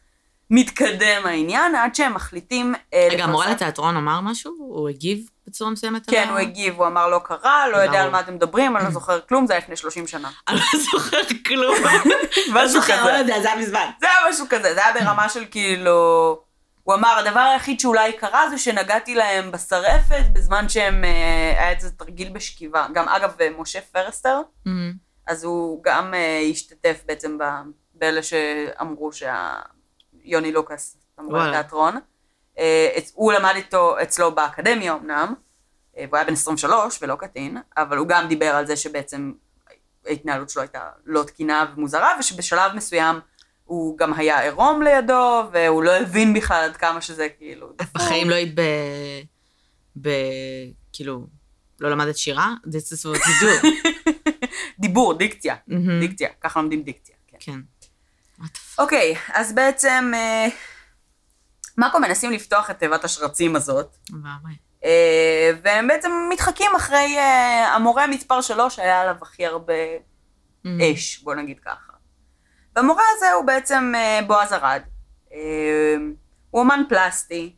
[0.51, 2.75] מתקדם העניין, עד שהם מחליטים...
[2.95, 4.55] אה, רגע, המורה לתיאטרון אמר משהו?
[4.59, 6.11] הוא הגיב בצורה מסוימת?
[6.11, 8.03] כן, הוא הגיב, הוא אמר לא קרה, לא יודע.
[8.03, 10.31] על מה אתם מדברים, אני לא זוכר כלום, זה היה לפני 30 שנה.
[10.49, 11.77] אני לא זוכר כלום.
[12.55, 13.19] משהו לא כזה.
[13.19, 13.91] יודע, זה היה מזמן.
[14.01, 16.46] זה היה משהו כזה, זה היה ברמה של כאילו...
[16.87, 21.05] הוא אמר, הדבר היחיד שאולי קרה זה שנגעתי להם בשרעפת בזמן שהם...
[21.05, 21.11] אה,
[21.59, 22.87] היה איזה תרגיל בשכיבה.
[22.95, 24.93] גם, אגב, אה, משה פרסטר, מהמם.
[25.27, 27.39] אז הוא גם אה, השתתף בעצם
[27.95, 31.33] באלה שאמרו שיוני לוקאס, אמרו.
[32.59, 35.35] אה, אצ- הוא למד איתו אצלו באקדמיה אמנם,
[35.97, 39.33] והוא היה בן 23 ולא קטין, אבל הוא גם דיבר על זה שבעצם
[40.07, 43.21] ההתנהלות שלו הייתה לא תקינה ומוזרה, ושבשלב מסוים
[43.67, 48.31] הוא גם היה עירום לידו, והוא לא הבין בכלל עד כמה שזה כאילו את בחיים
[48.31, 48.61] לא היית ב...
[50.03, 50.11] ב...
[50.93, 51.27] כאילו,
[51.81, 52.55] לא למדת שירה?
[52.67, 53.67] This is what you do.
[54.81, 56.01] דיבור, דיקציה, מהמם.
[56.01, 57.15] דיקציה, ככה לומדים דיקציה.
[57.29, 57.39] כן.
[57.41, 57.59] כן.
[58.79, 60.47] אוקיי, אז בעצם אה,
[61.79, 63.97] מאקו מנסים לפתוח את תיבת השרצים הזאת.
[64.85, 69.75] אה, והם בעצם מתחקים אחרי אה, המורה מספר שלוש, היה עליו הכי הרבה.
[70.67, 71.86] אש, בוא נגיד ככה.
[72.77, 74.83] והמורה הזה הוא בעצם אה, בועז ארד.
[75.33, 75.97] אה,
[76.51, 77.57] הוא אומן פלסטי,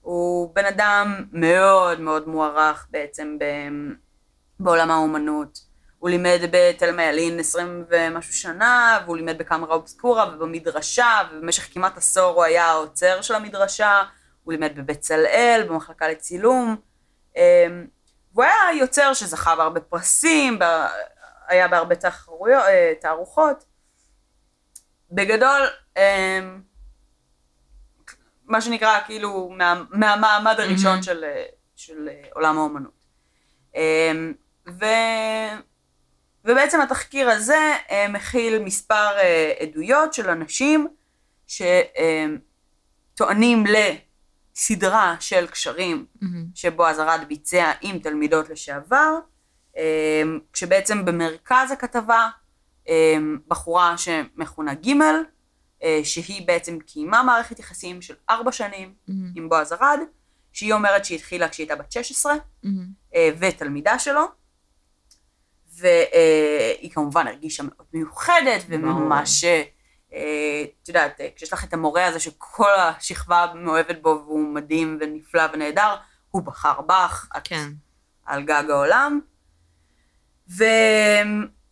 [0.00, 3.92] הוא בן אדם מאוד מאוד מוערך בעצם ב-
[4.60, 5.58] בעולם האומנות.
[5.98, 12.34] הוא לימד בתלמה ילין 20 ומשהו שנה, והוא לימד בקאמרה אובסקורה ובמדרשה, ובמשך כמעט עשור
[12.34, 14.02] הוא היה העוצר של המדרשה,
[14.44, 16.76] הוא לימד בבצלאל, במחלקה לצילום.
[17.36, 17.66] אה,
[18.32, 20.58] והוא היה יוצר שזכה בהרבה פרסים,
[21.48, 22.62] היה בהרבה תחרויות,
[23.00, 23.64] תערוכות,
[25.14, 25.60] בגדול,
[25.96, 26.60] אמ,
[28.44, 31.02] מה שנקרא, כאילו, מה, מהמעמד הראשון מהמם.
[31.02, 31.44] של, אה,
[31.76, 33.04] של אה, עולם האומנות.
[33.74, 34.32] אמ,
[34.68, 34.84] ו...
[36.44, 39.08] ובעצם התחקיר הזה אה, מכיל מספר
[39.60, 40.88] עדויות של אנשים
[43.16, 46.46] שטוענים לסדרה של קשרים מהמם.
[46.54, 49.18] שבועז ארד ביצע עם תלמידות לשעבר,
[49.76, 50.22] אה,
[50.52, 52.28] כשבעצם במרכז הכתבה
[53.48, 54.88] בחורה שמכונה ג',
[55.82, 59.32] אה, שהיא בעצם קיימה מערכת יחסים של ארבע שנים מהמם.
[59.36, 59.98] עם בועז ארד,
[60.52, 62.86] שהיא אומרת שהיא התחילה כשהיא הייתה בת 16, מהמם.
[63.14, 64.24] אה, ותלמידה שלו,
[65.78, 69.62] והיא כמובן הרגישה מאוד מיוחדת, וממש, אה,
[70.12, 74.98] אה, את יודעת, אה, כשיש לך את המורה הזה שכל השכבה מאוהבת בו, והוא מדהים
[75.00, 75.94] ונפלא ונהדר,
[76.30, 77.68] הוא בחר בך, את כן.
[78.24, 79.20] על גג העולם.
[80.50, 80.64] ו...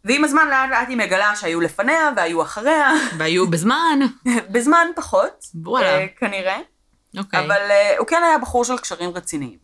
[0.05, 3.99] ועם הזמן לאט לאט היא מגלה שהיו לפניה והיו אחריה, והיו בזמן.
[4.53, 5.99] בזמן פחות, וואלה.
[5.99, 6.59] אה, כנראה,
[7.19, 7.41] אוקיי.
[7.47, 9.59] אבל אה, הוא כן היה בחור של קשרים רציניים.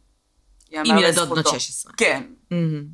[0.71, 1.29] עם ילדות.
[1.29, 1.93] בנות 16.
[1.97, 2.23] כן.
[2.51, 2.85] מהמם.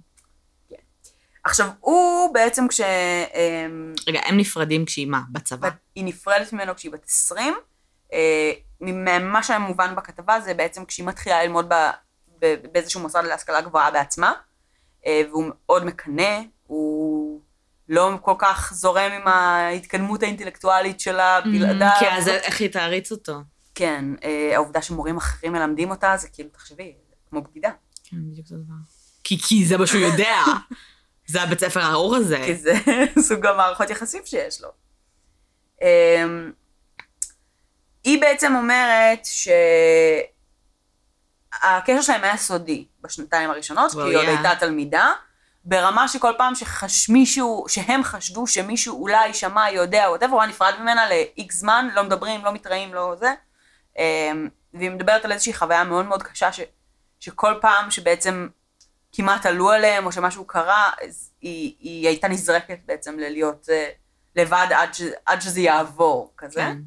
[1.44, 2.80] עכשיו, הוא בעצם כש...
[2.80, 5.20] אמ, רגע, הם נפרדים כשהיא מה?
[5.32, 5.68] בצבא?
[5.94, 7.54] היא נפרדת ממנו כשהיא בת 20.
[8.12, 13.90] אה, ממה שהיה מובן בכתבה זה בעצם כשהיא מתחילה ללמוד ב- באיזשהו מוסד להשכלה גבוהה
[13.90, 14.32] בעצמה,
[15.08, 17.13] והוא מאוד מקנא, הוא
[17.88, 21.90] לא כל כך זורם עם ההתקדמות האינטלקטואלית שלה בלעדיו.
[21.98, 23.40] כי אז איך היא תעריץ אותו?
[23.74, 27.70] כן, אה, העובדה שמורים אחרים מלמדים אותה, זה כאילו, תחשבי, זה כמו בגידה.
[28.04, 28.74] כן, בדיוק אותו דבר.
[29.24, 30.36] כי, כי זה מה שהוא יודע.
[31.26, 32.42] זה הבית ספר הארור הזה.
[32.46, 32.72] כי זה
[33.28, 34.68] סוג המערכות יחסים שיש לו.
[35.82, 36.52] אמ,
[38.04, 39.24] היא בעצם אומרת
[41.64, 44.28] שהקשר שלהם היה סודי בשנתיים הראשונות, כי היא עוד.
[44.28, 45.12] הייתה תלמידה,
[45.64, 50.74] ברמה שכל פעם שחש מישהו, שהם חשדו שמישהו אולי שמע, יודע, ווטאבר, הוא היה נפרד
[50.80, 53.34] ממנה ל-X זמן, לא מדברים, לא מתראים, לא זה.
[53.98, 56.60] אמ, והיא מדברת על איזושהי חוויה מאוד מאוד קשה, ש,
[57.20, 58.48] שכל פעם שבעצם
[59.12, 63.88] כמעט עלו עליהם, או שמשהו קרה, אז היא, היא הייתה נזרקת בעצם ללהיות אה,
[64.36, 66.60] לבד עד, ש, עד שזה יעבור, כזה.
[66.60, 66.78] כן.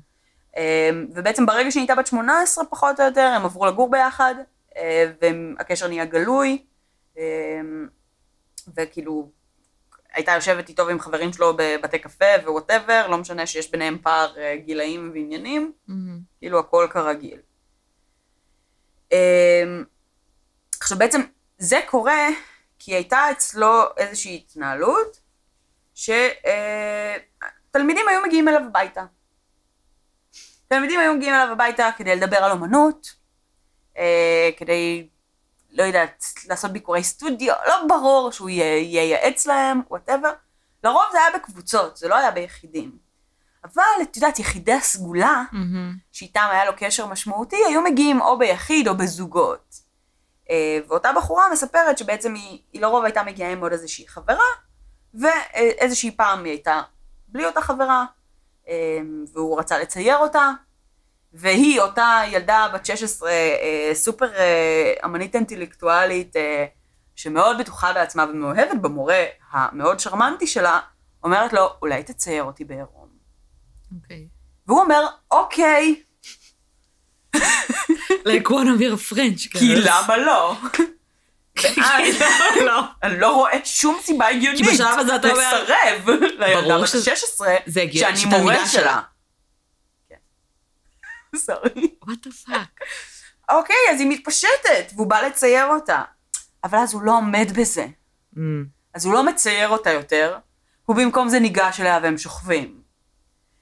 [0.58, 4.36] אמ, ובעצם ברגע שהיא הייתה בת 18 פחות או יותר, הם עברו לגור ביחד,
[4.78, 6.66] אה, והקשר נהיה גלוי,
[7.18, 7.88] אמ,
[8.75, 9.32] וכאילו,
[10.13, 14.56] הייתה יושבת איתו ועם חברים שלו בבתי קפה ווואטאבר, לא משנה שיש ביניהם פער אה,
[14.65, 16.19] גילאים ועניינים, מהמם.
[16.39, 17.39] כאילו הכל כרגיל.
[19.12, 19.84] אמ,
[20.80, 21.21] עכשיו בעצם
[21.58, 22.27] זה קורה
[22.80, 25.19] כי הייתה אצלו איזושהי התנהלות
[25.95, 26.45] שתלמידים
[28.10, 29.06] היו מגיעים אליו הביתה.
[30.67, 33.15] תלמידים היו מגיעים אליו הביתה כדי לדבר על אומנות,
[33.97, 35.08] אה, כדי,
[35.71, 40.32] לא יודעת, לעשות ביקורי סטודיו, לא ברור שהוא ייעץ להם, וואטאבר.
[40.84, 42.97] לרוב זה היה בקבוצות, זה לא היה ביחידים.
[43.63, 45.95] אבל את יודעת, יחידי הסגולה, מהמם.
[46.12, 49.75] שאיתם היה לו קשר משמעותי, היו מגיעים או ביחיד או בזוגות.
[50.49, 54.45] אה, ואותה בחורה מספרת שבעצם היא, היא לרוב הייתה מגיעה עם עוד איזושהי חברה,
[55.13, 56.82] ואיזושהי פעם היא הייתה
[57.27, 58.06] בלי אותה חברה,
[58.67, 58.99] אה,
[59.34, 60.51] והוא רצה לצייר אותה,
[61.34, 66.66] והיא, אותה ילדה בת 16, אה, סופר אה, אמנית אינטלקטואלית, אה,
[67.16, 70.80] שמאוד בטוחה בעצמה ומאוהבת במורה המאוד שרמנטי שלה,
[71.24, 73.08] אומרת לו, אולי תצייר אותי בעירום.
[74.04, 74.28] אוקיי.
[74.68, 75.96] והוא אומר, אוקיי,
[78.10, 79.76] like one of your French כי.
[79.76, 80.56] למה לא?
[82.66, 82.82] לא.
[83.04, 88.68] אני לא רואה שום סיבה הגיונית לסרב לילדה בת שזה- 16 זה הגיוני, שאני מורה
[88.68, 89.02] שלה.
[91.38, 91.95] סורי.
[92.06, 92.86] what the fuck.
[93.50, 96.02] אוקיי, אז היא מתפשטת, והוא בא לצייר אותה.
[96.63, 97.88] אבל אז הוא לא עומד בזה.
[98.34, 98.65] מהמם.
[98.93, 100.38] אז הוא לא מצייר אותה יותר,
[100.86, 102.82] הוא במקום זה ניגש אליה והם שוכבים.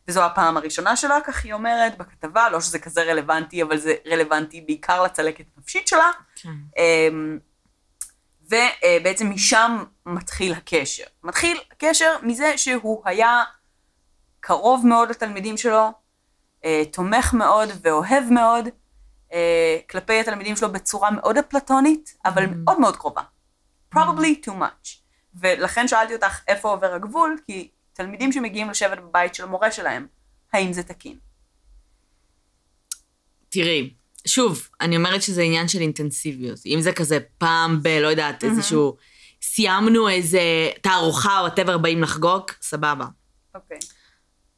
[0.07, 4.61] וזו הפעם הראשונה שלה, כך היא אומרת בכתבה, לא שזה כזה רלוונטי, אבל זה רלוונטי
[4.61, 6.11] בעיקר לצלקת הנפשית שלה.
[6.35, 6.49] כן.
[6.77, 7.39] אמ,
[8.41, 11.03] ובעצם משם מתחיל הקשר.
[11.23, 13.43] מתחיל הקשר מזה שהוא היה
[14.39, 15.91] קרוב מאוד לתלמידים שלו,
[16.91, 18.65] תומך מאוד ואוהב מאוד
[19.33, 22.49] אה, כלפי התלמידים שלו בצורה מאוד אפלטונית, אבל Mm.
[22.65, 23.21] מאוד מאוד קרובה.
[23.95, 24.89] probably too much.
[25.35, 30.07] ולכן שאלתי אותך איפה עובר הגבול, כי תלמידים שמגיעים לשבת בבית של המורה שלהם,
[30.53, 31.17] האם זה תקין?
[33.49, 33.93] תראי,
[34.27, 36.59] שוב, אני אומרת שזה עניין של אינטנסיביות.
[36.65, 37.87] אם זה כזה פעם ב...
[37.87, 38.97] לא יודעת, איזשהו...
[39.41, 40.39] סיימנו איזה
[40.81, 43.05] תערוכה או whatever באים לחגוג, סבבה.
[43.55, 43.77] אוקיי.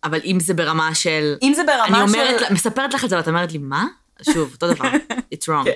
[0.04, 1.36] אבל אם זה ברמה של...
[1.42, 2.54] אם זה ברמה אני אומרת, של...
[2.54, 3.86] מספרת לך את זה ואת אומרת לי, מה?
[4.22, 4.90] שוב, אותו דבר,
[5.34, 5.66] it's wrong.
[5.66, 5.72] כן.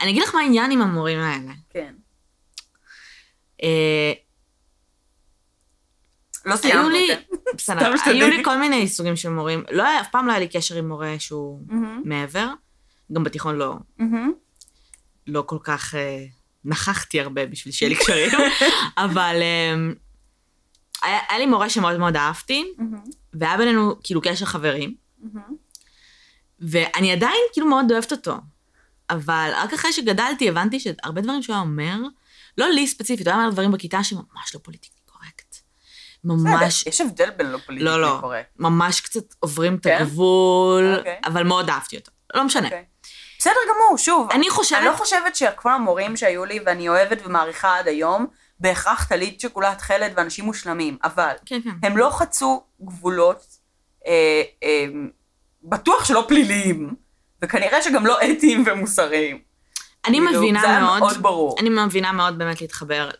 [0.00, 1.52] אני אגיד לך מה העניין עם המורים האלה.
[1.70, 1.94] כן.
[3.62, 4.12] אה,
[6.44, 7.08] לא סיימנו, לי.
[7.56, 7.92] בסדר.
[8.06, 9.64] היו לי כל מיני סוגים של מורים.
[9.70, 11.60] לא היה, אף פעם לא היה לי קשר עם מורה שהוא
[12.04, 12.48] מעבר.
[13.12, 13.76] גם בתיכון לא.
[15.26, 16.24] לא כל כך אה,
[16.64, 18.30] נכחתי הרבה בשביל שיהיה לי קשרים,
[18.96, 19.74] אבל אה,
[21.02, 22.98] היה, היה לי מורה שמאוד מאוד אהבתי, מהמם,
[23.32, 25.56] והיה בינינו כאילו קשר חברים, מהמם.
[26.60, 28.34] ואני עדיין כאילו מאוד אוהבת אותו.
[29.10, 31.96] אבל רק אחרי שגדלתי הבנתי שהרבה דברים שהוא היה אומר,
[32.58, 35.56] לא לי ספציפית, הוא היה אומר דברים בכיתה שממש לא politically correct.
[36.24, 38.48] ממש, יש הבדל בין לא politically לא, לא, correct.
[38.58, 39.98] ממש קצת עוברים את כן?
[40.00, 41.20] הגבול, אוקיי.
[41.24, 42.10] אבל מאוד אהבתי אותו.
[42.34, 42.64] לא משנה.
[42.66, 42.84] אוקיי.
[43.38, 44.28] בסדר גמור, שוב.
[44.30, 48.26] אני חושבת- אני לא חושבת שכל המורים שהיו לי, ואני אוהבת ומעריכה עד היום,
[48.60, 51.70] בהכרח טלית שכולה תכלת ואנשים מושלמים, אבל כן, כן.
[51.82, 53.44] הם לא חצו גבולות,
[54.06, 54.86] אה, אה,
[55.62, 56.94] בטוח שלא פליליים,
[57.42, 59.38] וכנראה שגם לא אתיים ומוסריים.
[60.06, 61.56] אני כאילו, מבינה זה מאוד, מאוד ברור.
[61.60, 63.10] אני מבינה מאוד באמת להתחבר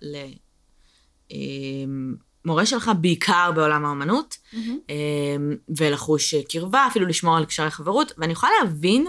[2.45, 8.53] למורה שלך, בעיקר בעולם האומנות, אמ, ולחוש קרבה, אפילו לשמור על קשרי חברות, ואני יכולה
[8.63, 9.07] להבין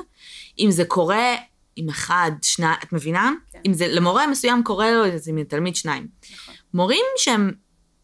[0.60, 1.36] אם זה קורה
[1.76, 3.32] עם אחד, שניים, את מבינה?
[3.52, 3.60] כן.
[3.68, 6.08] אם זה למורה מסוים קורה לו איזה מין תלמיד שניים.
[6.34, 6.56] נכון.
[6.74, 7.52] מורים שהם...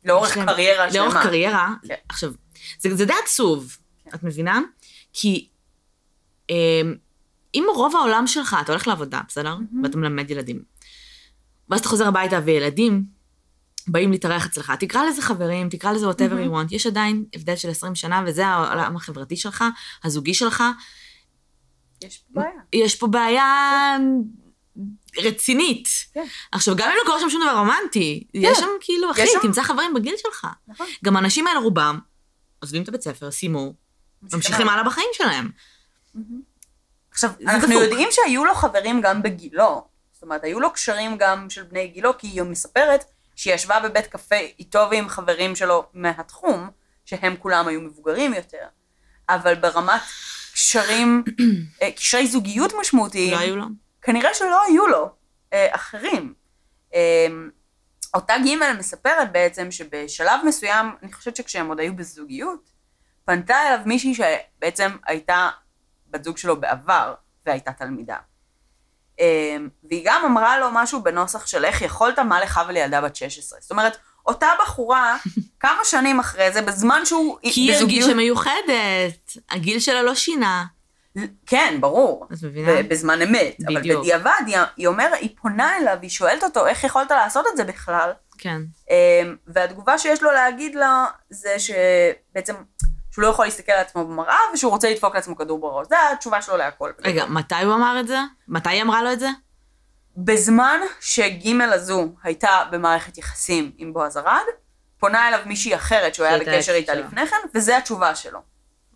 [0.06, 1.06] לאורך יש להם- קריירה שלמה.
[1.06, 1.74] לאורך קריירה.
[1.88, 1.94] כן.
[2.10, 2.32] עכשיו,
[2.80, 4.10] זה, זה די עצוב, כן.
[4.16, 4.60] את מבינה?
[5.14, 5.48] כי
[6.50, 6.56] אמ,
[7.56, 9.56] אם רוב העולם שלך, אתה הולך לעבודה, בסדר?
[9.84, 10.62] ואתה מלמד ילדים.
[11.70, 13.04] ואז אתה חוזר הביתה וילדים
[13.88, 17.70] באים להתארח אצלך, תקרא לזה חברים, תקרא לזה whatever you want, יש עדיין הבדל של
[17.70, 19.64] 20 שנה, וזה העולם החברתי שלך,
[20.04, 20.64] הזוגי שלך.
[22.04, 22.50] יש בעיה.
[22.74, 23.98] יש פה בעיה
[25.18, 25.88] רצינית.
[26.14, 26.26] כן.
[26.52, 29.64] עכשיו, גם אם לא קורה שם שום דבר רומנטי, יש שם כאילו, אחי, שם- תמצא
[29.64, 30.48] חברים בגיל שלך.
[30.68, 30.88] נכון.
[31.06, 32.00] גם האנשים האלה רובם
[32.60, 33.74] עוזבים את הבית ספר, סיימו,
[34.34, 35.50] ממשיכים הלאה בחיים שלהם.
[37.12, 37.82] עכשיו, אנחנו דפוק.
[37.82, 39.88] יודעים שהיו לו חברים גם בגילו.
[40.14, 43.04] זאת אומרת, היו לו קשרים גם של בני גילו, כי היא מספרת
[43.36, 46.70] שהיא ישבה בבית קפה איתו ועם חברים שלו מהתחום,
[47.06, 48.66] שהם כולם היו מבוגרים יותר.
[49.30, 50.02] אבל ברמת
[50.58, 51.24] קשרים,
[51.82, 53.66] אה, קשרי זוגיות משמעותיים, לא היו לו?
[54.02, 55.10] כנראה שלא היו לו
[55.54, 56.34] אה, אחרים.
[56.94, 57.28] אה,
[58.14, 62.70] אותה ג' מספרת בעצם שבשלב מסוים, אני חושבת שכשהם עוד היו בזוגיות,
[63.26, 65.50] פנתה אליו מישהי שבעצם הייתה
[66.08, 67.14] בת זוג שלו בעבר,
[67.46, 68.18] והייתה תלמידה.
[69.84, 73.60] והיא גם אמרה לו משהו בנוסח של איך יכולת, מה לך ולילדה בת 16.
[73.62, 75.18] זאת אומרת, אותה בחורה,
[75.60, 77.74] כמה שנים אחרי זה, בזמן שהוא כי היא.
[77.74, 80.66] הרגישה מיוחדת, הגיל שלה לא שינה.
[81.46, 82.28] כן, ברור.
[82.34, 82.84] את מבינה?
[82.84, 83.58] בזמן אמת.
[83.68, 84.02] אבל בדיוק.
[84.02, 87.64] בדיעבד, היא, היא אומרת, היא פונה אליו, היא שואלת אותו, איך יכולת לעשות את זה
[87.64, 88.12] בכלל?
[88.38, 88.62] כן.
[88.90, 92.54] אמ, והתגובה שיש לו להגיד לה, זה שבעצם,
[93.12, 95.88] שהוא לא יכול להסתכל על עצמו במראה, ושהוא רוצה לדפוק לעצמו כדור בראש.
[95.90, 96.92] זו התשובה שלו להכל.
[97.04, 98.18] רגע, מתי הוא אמר את זה?
[98.48, 99.30] מתי היא אמרה לו את זה?
[100.18, 104.44] בזמן שג' הזו הייתה במערכת יחסים עם בועז ארד,
[105.00, 106.94] פונה אליו מישהי אחרת שהוא היה בקשר איתה.
[106.94, 108.40] לפני כן, וזו התשובה שלו,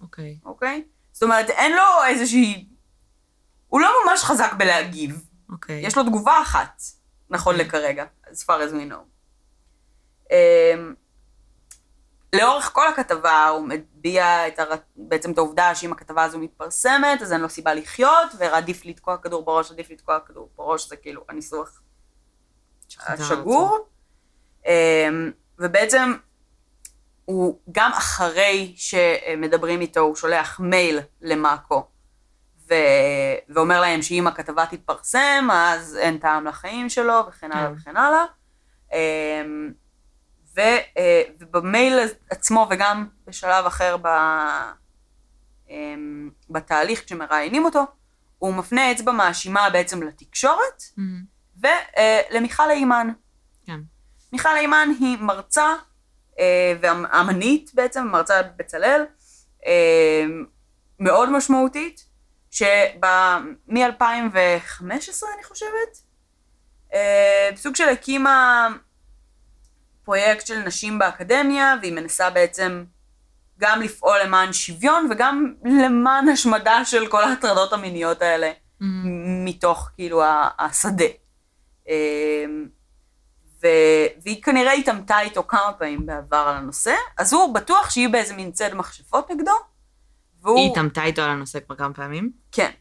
[0.01, 0.37] אוקיי.
[0.45, 0.83] אוקיי?
[1.11, 2.67] זאת אומרת, אין לו איזושהי...
[3.67, 5.25] הוא לא ממש חזק בלהגיב.
[5.51, 5.85] אוקיי.
[5.85, 6.81] יש לו תגובה אחת,
[7.29, 9.01] נכון לכרגע, as far as we know.
[10.29, 10.33] Um,
[12.35, 14.69] לאורך כל הכתבה הוא מביע את הר...
[14.95, 19.45] בעצם את העובדה שאם הכתבה הזו מתפרסמת, אז אין לו סיבה לחיות, ועדיף לתקוע כדור
[19.45, 21.81] בראש, עדיף לתקוע כדור בראש, זה כאילו הניסוח
[22.99, 23.87] השגור.
[24.63, 24.67] Um,
[25.59, 26.13] ובעצם
[27.25, 31.87] הוא גם אחרי שמדברים איתו, הוא שולח מייל למאקו,
[32.69, 32.73] ו...
[33.49, 37.73] ואומר להם שאם הכתבה תתפרסם, אז אין טעם לחיים שלו, וכן הלאה כן.
[37.77, 38.25] וכן הלאה.
[40.57, 40.59] ו...
[40.97, 44.07] אה, ובמייל עצמו, וגם בשלב אחר ב...
[45.69, 47.83] אמ, בתהליך, כשמראיינים אותו,
[48.37, 51.23] הוא מפנה אצבע מאשימה בעצם לתקשורת, מהמם.
[52.31, 53.07] ולמיכל אימן.
[53.65, 53.79] כן.
[54.33, 55.75] מיכל אימן היא מרצה
[56.39, 59.05] אה, ואמנית בעצם, מרצה בבצלאל,
[59.65, 60.25] אה,
[60.99, 62.05] מאוד משמעותית,
[62.51, 64.83] שמ-2015
[65.35, 65.97] אני חושבת,
[66.93, 68.67] אה, סוג של הקימה
[70.03, 72.83] פרויקט של נשים באקדמיה, והיא מנסה בעצם
[73.59, 79.45] גם לפעול למען שוויון וגם למען השמדה של כל ההטרדות המיניות האלה מהמם.
[79.45, 80.23] מתוך כאילו
[80.59, 81.05] השדה.
[81.87, 82.67] אמ,
[83.63, 83.67] ו...
[84.23, 88.51] והיא כנראה התעמתה איתו כמה פעמים בעבר על הנושא, אז הוא בטוח שהיא באיזה מין
[88.51, 89.51] ציד מכשפות נגדו,
[90.41, 90.59] והוא...
[90.59, 92.31] היא התעמתה איתו על הנושא כבר כמה פעמים?
[92.51, 92.71] כן.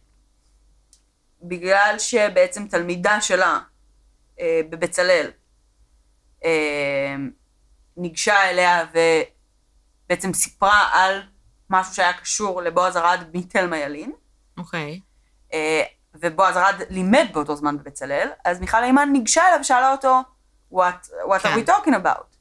[1.42, 3.58] בגלל שבעצם תלמידה שלה
[4.40, 5.30] אה, בבצלאל
[7.96, 8.84] ניגשה אליה
[10.06, 11.22] ובעצם סיפרה על
[11.70, 14.12] משהו שהיה קשור לבועז ארד מתלמה ילין,
[14.58, 15.00] אוקיי.
[15.52, 15.82] אה,
[16.14, 20.20] ובועז ארד לימד באותו זמן בבצלאל, אז מיכל אימן ניגשה אליו ושאלה אותו,
[20.72, 20.76] what,
[21.28, 21.48] what כן.
[21.48, 22.36] are we talking about?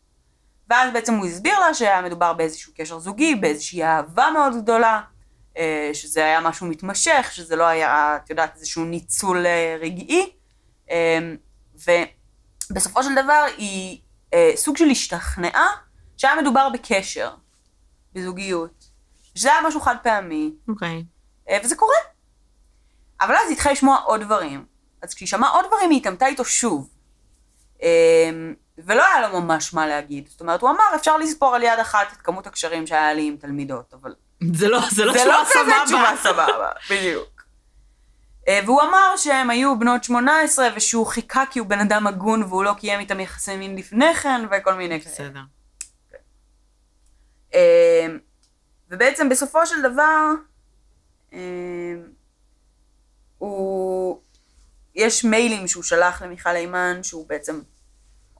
[0.69, 5.01] ואז בעצם הוא הסביר לה שהיה מדובר באיזשהו קשר זוגי, באיזושהי אהבה מאוד גדולה,
[5.57, 10.31] אה, שזה היה משהו מתמשך, שזה לא היה, את יודעת, איזשהו ניצול אה, רגעי.
[10.91, 11.19] אה,
[12.71, 13.99] ובסופו של דבר היא
[14.33, 15.67] אה, סוג של השתכנעה
[16.17, 17.31] שהיה מדובר בקשר,
[18.13, 18.89] בזוגיות.
[19.35, 21.03] שזה היה משהו חד פעמי, אוקיי.
[21.49, 21.97] אה, וזה קורה.
[23.21, 24.65] אבל אז היא התחילה לשמוע עוד דברים.
[25.01, 26.89] אז כשהיא שמעה עוד דברים, היא התעמתה איתו שוב.
[27.83, 28.29] אה,
[28.77, 30.27] ולא היה לו ממש מה להגיד.
[30.27, 33.37] זאת אומרת, הוא אמר, אפשר לספור על יד אחת את כמות הקשרים שהיה לי עם
[33.37, 34.15] תלמידות, אבל
[34.53, 35.85] זה לא, זה לא זה תשובה לא כזה סבבה.
[35.85, 37.38] תשובה סבבה, בדיוק.
[38.49, 42.63] אה, והוא אמר שהם היו בנות 18, ושהוא חיכה כי הוא בן אדם הגון והוא
[42.63, 45.13] לא קיים איתם יחסי מין לפני כן, וכל מיני כאלה.
[45.13, 45.41] בסדר.
[47.53, 48.07] אה,
[48.89, 50.31] ובעצם בסופו של דבר,
[51.33, 51.39] אה,
[53.37, 54.21] הוא...
[54.95, 57.61] יש מיילים שהוא שלח למיכל אימן, שהוא בעצם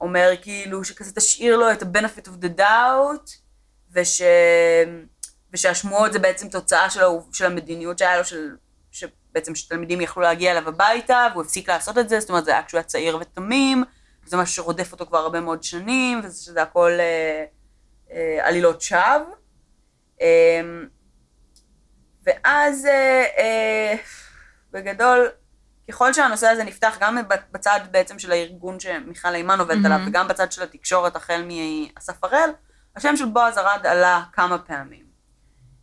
[0.00, 3.30] אומר כאילו שכזה תשאיר לו את ה-benefit of the doubt,
[3.92, 4.22] וש...
[5.52, 8.54] ושהשמועות זה בעצם תוצאה של, ה- של המדיניות שהיה לו, של...
[9.30, 12.62] שבעצם שתלמידים יכלו להגיע אליו הביתה, והוא הפסיק לעשות את זה, זאת אומרת זה היה
[12.62, 13.84] כשהוא היה צעיר ותמים,
[14.26, 17.44] זה משהו שרודף אותו כבר הרבה מאוד שנים, ושזה הכל אה,
[18.12, 19.34] אה, עלילות שווא.
[20.22, 20.60] אה,
[22.26, 23.94] ואז אה, אה,
[24.72, 25.28] בגדול,
[25.88, 27.18] ככל שהנושא הזה נפתח גם
[27.52, 30.08] בצד בעצם של הארגון שמיכל אימן עובדת עליו, מהמם.
[30.08, 32.50] וגם בצד של התקשורת החל מאסף הראל,
[32.96, 35.04] השם של בועז ארד עלה כמה פעמים.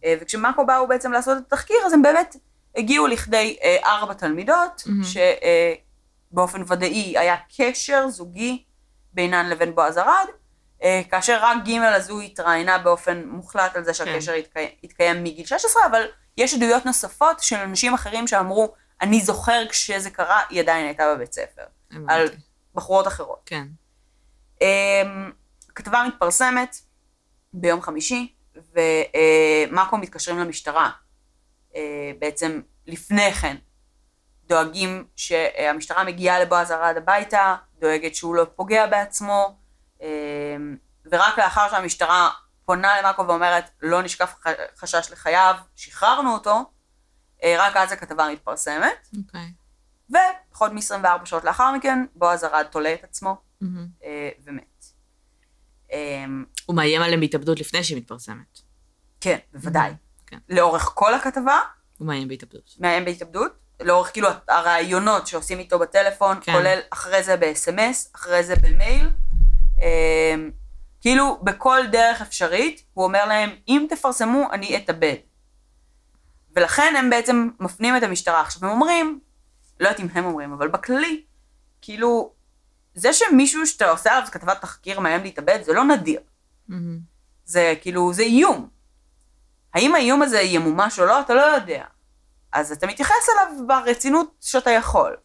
[0.04, 2.36] אה, וכשמאקו באו בעצם לעשות את התחקיר, אז הם באמת
[2.76, 5.04] הגיעו לכדי אה, ארבע תלמידות, מהמם.
[6.32, 8.64] שבאופן ודאי היה קשר זוגי
[9.14, 10.28] בינן לבין בועז ארד,
[10.84, 15.82] אה, כאשר רק ג' הזו התראיינה באופן מוחלט על זה שהקשר התקיים, התקיים מגיל 16,
[15.92, 16.04] אבל
[16.38, 21.34] יש עדויות נוספות של אנשים אחרים שאמרו, אני זוכר כשזה קרה, היא עדיין הייתה בבית
[21.34, 21.64] ספר.
[21.92, 22.14] הבנתי.
[22.14, 22.28] על
[22.76, 23.42] בחורות אחרות.
[23.46, 23.68] כן.
[24.62, 25.32] אמ,
[25.70, 26.76] הכתבה מתפרסמת
[27.54, 30.90] ביום חמישי, ומאקו מתקשרים למשטרה.
[31.76, 33.56] אה, בעצם לפני כן
[34.48, 39.58] דואגים שהמשטרה מגיעה לבועז ארד הביתה, דואגת שהוא לא פוגע בעצמו,
[40.02, 40.08] אמ,
[41.06, 42.30] ורק לאחר שהמשטרה
[42.66, 44.36] פונה למאקו ואומרת לא נשקף
[44.78, 46.72] חשש לחייו, שחררנו אותו,
[47.44, 49.54] אה, רק אז הכתבה מתפרסמת, אוקיי.
[50.10, 53.36] ופחות מ-24 שעות לאחר מכן, בועז ארד תולה את עצמו.
[54.04, 54.86] אה, ומת.
[56.66, 58.60] הוא מאיים עליהם בהתאבדות לפני שהיא מתפרסמת.
[59.22, 59.94] כן, בוודאי.
[60.28, 60.38] כן.
[60.50, 61.60] לאורך כל הכתבה,
[61.98, 62.76] הוא מאיים בהתאבדות.
[62.80, 66.52] מאיים בהתאבדות, לאורך כאילו הרעיונות שעושים איתו בטלפון, כן.
[66.52, 69.10] כולל אחרי זה ב-SMS, אחרי זה במייל.
[69.82, 70.52] אמ,
[71.02, 75.16] כאילו בכל דרך אפשרית, הוא אומר להם, אם תפרסמו, אני אתאבד.
[76.56, 78.42] ולכן הם בעצם מפנים את המשטרה.
[78.42, 79.20] עכשיו הם אומרים,
[79.80, 81.24] לא יודעת אם הם אומרים, אבל בכללי,
[81.82, 82.34] כאילו,
[82.94, 86.20] זה שמישהו שאתה עושה עליו כתבת תחקיר מאיים להתאבד, זה לא נדיר.
[86.68, 87.00] מהמם.
[87.46, 88.70] זה כאילו, זה איום.
[89.78, 91.84] האם האיום הזה ימומש או לא, אתה לא יודע.
[92.52, 95.16] אז אתה מתייחס אליו ברצינות שאתה יכול.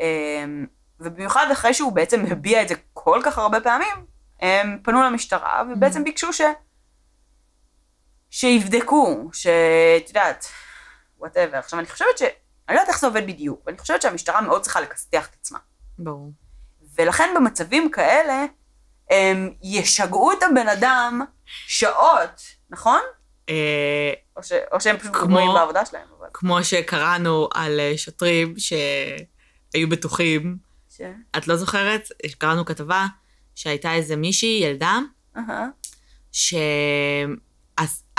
[0.00, 0.66] אמ,
[1.00, 4.06] ובמיוחד אחרי שהוא בעצם הביע את זה כל כך הרבה פעמים,
[4.40, 6.40] הם פנו למשטרה ובעצם ביקשו ש...
[8.30, 10.46] שיבדקו, שאת יודעת,
[11.18, 11.56] וואטאבר.
[11.56, 12.22] עכשיו אני חושבת ש...
[12.68, 15.36] אני לא יודעת איך זה עובד בדיוק, אבל אני חושבת שהמשטרה מאוד צריכה לכסתח את
[15.40, 15.58] עצמה.
[15.98, 16.32] ברור.
[16.94, 18.44] ולכן במצבים כאלה,
[19.10, 21.20] הם ישגעו את הבן אדם
[21.66, 23.00] שעות, נכון?
[23.52, 26.28] אה, או, ש, או שהם פשוט גרועים בעבודה שלהם, אבל...
[26.32, 30.56] כמו שקראנו על אה, שוטרים שהיו בטוחים,
[30.90, 31.00] ש...
[31.36, 32.08] את לא זוכרת?
[32.38, 33.06] קראנו כתבה
[33.54, 34.98] שהייתה איזה מישהי, ילדה,
[35.36, 35.66] אהה.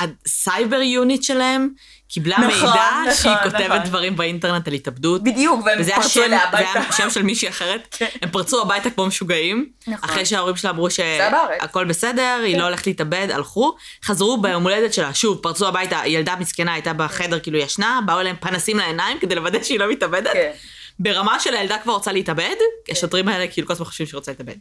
[0.01, 1.69] שהסייבר יוניט שלהם
[2.13, 3.83] קיבלה נכון, מידע נכון, שהיא כותבת נכון.
[3.83, 5.23] דברים באינטרנט על התאבדות.
[5.23, 6.79] בדיוק, והם פרצו השם, אליה זה הביתה.
[6.79, 7.87] היה השם של מישהי אחרת.
[7.91, 8.05] כן.
[8.21, 9.69] הם פרצו הביתה כמו משוגעים.
[9.87, 10.09] נכון.
[10.09, 10.89] אחרי שההורים שלה אמרו.
[10.89, 12.59] שהכל בסדר, היא כן.
[12.59, 13.75] לא הולכת להתאבד, הלכו,
[14.05, 18.35] חזרו ביום הולדת שלה, שוב, פרצו הביתה, ילדה מסכנה הייתה בחדר, כאילו ישנה, באו אליהם
[18.39, 20.33] פנסים לעיניים כדי לוודא שהיא לא מתאבדת.
[20.33, 20.51] כן.
[20.99, 22.55] ברמה של הילדה כבר רוצה להתאבד,
[22.91, 24.55] השוטרים האלה כאילו כל הזמן חושבים שהיא רוצה להתאבד.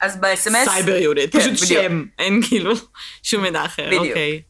[0.00, 0.70] אז ב-SMS...
[0.70, 1.68] cyber unit, כן, פשוט.
[1.68, 2.72] שם, אין כאילו
[3.22, 3.98] שום מידע אחר.
[3.98, 4.42] אוקיי.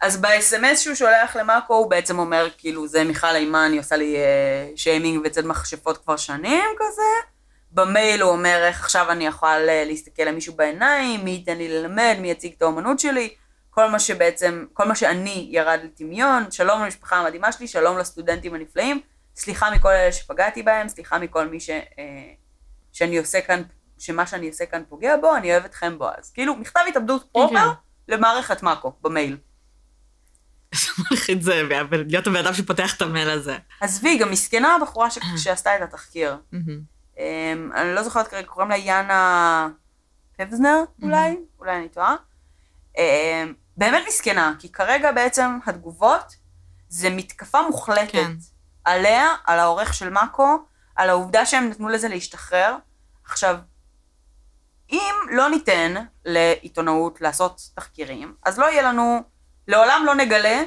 [0.00, 4.16] אז ב-SMS שהוא שולח למאקו, הוא בעצם אומר, כאילו, זה מיכל אימן, היא עושה לי
[4.16, 7.30] אה, שיימינג וצד מכשפות כבר שנים כזה.
[7.72, 12.16] במייל הוא אומר, איך עכשיו אני יכול אה, להסתכל למישהו בעיניים, מי ייתן לי ללמד,
[12.20, 13.34] מי יציג את האומנות שלי.
[13.70, 19.00] כל מה שבעצם, כל מה שאני ירד לטמיון, שלום למשפחה המדהימה שלי, שלום לסטודנטים הנפלאים,
[19.36, 21.74] סליחה מכל אלה שפגעתי בהם, סליחה מכל מי ש, אה,
[22.92, 23.62] שאני עושה כאן,
[24.00, 26.08] שמה שאני עושה כאן פוגע בו, אני אוהב אתכם בו.
[26.18, 28.14] אז כאילו, מכתב התאבדות פרופר כן.
[28.14, 29.36] למערכת מאקו, במייל.
[31.10, 33.58] מלחיץ זה, ולהיות הבן אדם שפותח את המייל הזה.
[33.80, 35.18] עזבי, גם מסכנה הבחורה ש...
[35.36, 36.36] שעשתה את התחקיר.
[37.18, 39.68] אמ, אני לא זוכרת כרגע, קוראים לה יאנה
[40.36, 42.16] פבזנר אולי, אולי אני טועה.
[42.98, 43.44] אה,
[43.76, 46.36] באמת מסכנה, כי כרגע בעצם התגובות
[46.88, 48.32] זה מתקפה מוחלטת כן.
[48.84, 50.58] עליה, על העורך של מאקו,
[50.96, 52.76] על העובדה שהם נתנו לזה להשתחרר.
[53.24, 53.56] עכשיו,
[54.92, 59.22] אם לא ניתן לעיתונאות לעשות תחקירים, אז לא יהיה לנו,
[59.68, 60.62] לעולם לא נגלה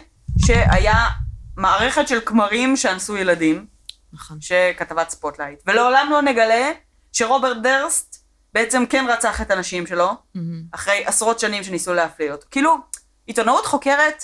[0.46, 1.08] שהיה
[1.58, 3.66] מערכת של כמרים שאנסו ילדים,
[4.14, 4.38] נכון.
[4.42, 6.72] שכתבת ספוטלייט, ולעולם לא נגלה
[7.12, 10.64] שרוברט דרסט בעצם כן רצח את הנשים שלו, מהמם.
[10.72, 12.48] אחרי עשרות שנים שניסו להפליל אותו.
[12.52, 12.78] כאילו,
[13.26, 14.24] עיתונאות חוקרת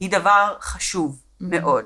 [0.00, 1.84] היא דבר חשוב מאוד.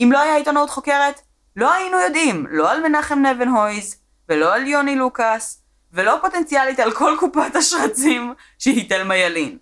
[0.00, 1.20] אם לא היה עיתונאות חוקרת,
[1.56, 3.96] לא היינו יודעים, לא על מנחם נבנהויז,
[4.28, 5.62] ולא על יוני לוקאס,
[5.92, 9.58] ולא פוטנציאלית על כל קופת השרצים שהיא תלמה ילין.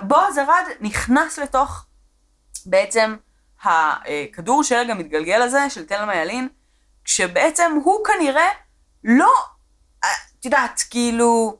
[0.00, 1.84] בועז ארד נכנס לתוך
[2.66, 3.16] בעצם
[3.62, 6.48] הכדור שלג המתגלגל הזה של תלמה ילין,
[7.04, 8.48] כשבעצם הוא כנראה
[9.04, 9.32] לא,
[10.04, 10.08] אה,
[10.40, 11.56] את יודעת, כאילו,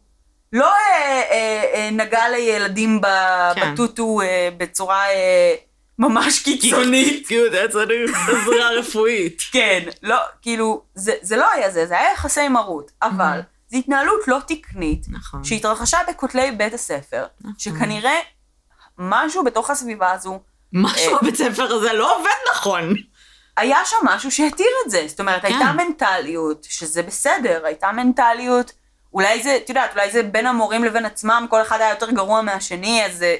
[0.53, 3.73] לא אה, אה, אה, נגע לילדים ב- כן.
[3.75, 5.55] בטוטו אה, בצורה אה,
[5.99, 7.27] ממש קיצונית.
[7.27, 9.43] כאילו, זה צריך עזרה רפואית.
[9.53, 13.41] כן, לא, כאילו, זה, זה לא היה זה, זה היה יחסי מרות, אבל
[13.73, 15.45] זו התנהלות לא תקנית, נכון.
[15.45, 17.55] שהתרחשה בכותלי בית הספר, נכון.
[17.59, 18.19] שכנראה
[18.99, 20.41] משהו בתוך הסביבה הזו,
[20.73, 22.95] משהו אה, בבית ספר הזה לא עובד נכון.
[23.57, 25.05] היה שם משהו שהתיר את זה.
[25.09, 25.49] זאת אומרת, כן.
[25.49, 28.73] הייתה מנטליות, שזה בסדר, הייתה מנטליות,
[29.13, 32.43] אולי זה, את יודעת, אולי זה בין המורים לבין עצמם, כל אחד היה יותר גרוע
[32.43, 33.37] מהשני, אז זה,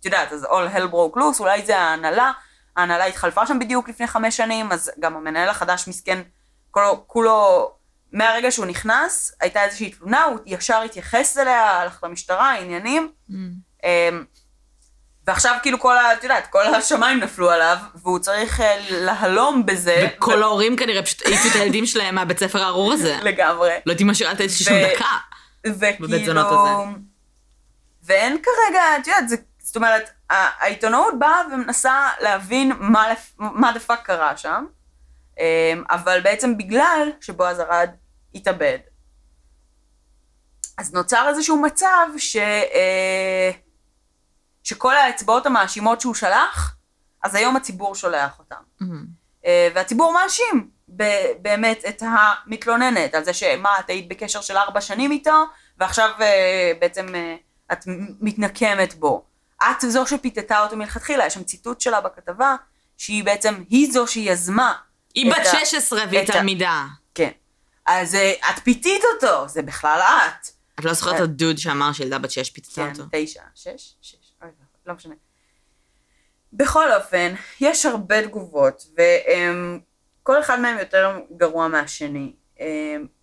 [0.00, 2.32] את יודעת, אז all hell broke loose, אולי זה ההנהלה,
[2.76, 6.22] ההנהלה התחלפה שם בדיוק לפני חמש שנים, אז גם המנהל החדש מסכן,
[6.70, 7.70] כולו, כולו,
[8.12, 13.12] מהרגע שהוא נכנס, הייתה איזושהי תלונה, הוא ישר התייחס אליה, הלך למשטרה, עניינים.
[13.84, 14.24] אמ,
[15.26, 16.12] ועכשיו כאילו כל ה...
[16.12, 20.08] את יודעת, כל השמיים נפלו עליו, והוא צריך אה, להלום בזה.
[20.16, 23.18] וכל ההורים כנראה פשוט העיפו את הילדים שלהם מהבית ספר הארור הזה.
[23.22, 23.70] לגמרי.
[23.86, 25.16] לא הייתי משאירה את הילד שלי שום ו- דקה.
[25.66, 26.86] וכאילו...
[28.04, 32.72] ואין כרגע, את יודעת, זה, זאת אומרת, העיתונאות באה ומנסה להבין
[33.38, 34.66] מה, the fuck קרה שם,
[35.90, 37.90] אבל בעצם בגלל שבועז ארד
[38.34, 38.78] התאבד,
[40.78, 42.36] אז נוצר איזשהו מצב ש...
[42.36, 43.50] אה,
[44.62, 46.76] שכל האצבעות המאשימות שהוא שלח,
[47.22, 48.56] אז היום הציבור שולח אותם.
[48.80, 49.06] מהמם.
[49.46, 54.80] אה, והציבור מאשים ב- באמת את המתלוננת על זה שמה, את היית בקשר של ארבע
[54.80, 55.44] שנים איתו,
[55.78, 57.06] ועכשיו אה, בעצם
[57.72, 57.78] את
[58.20, 59.24] מתנקמת בו.
[59.62, 62.56] את זו שפיתתה אותו מלכתחילה, יש שם ציטוט שלה בכתבה,
[62.96, 64.74] שהיא בעצם, היא זו שיזמה.
[65.16, 66.86] היא בת ה- 16 והיא תלמידה.
[67.14, 67.30] כן.
[67.86, 70.46] אז אה, את פיתית אותו, זה בכלל את.
[70.80, 73.04] את לא זוכרת את הדוד שאמר שילדה בת 6 פיצתה כן, אותו.
[73.12, 73.94] תשע, שש?
[74.02, 74.50] שש, אוי,
[74.86, 75.14] לא משנה.
[76.52, 82.32] בכל אופן, יש הרבה תגובות, וכל אחד מהם יותר גרוע מהשני.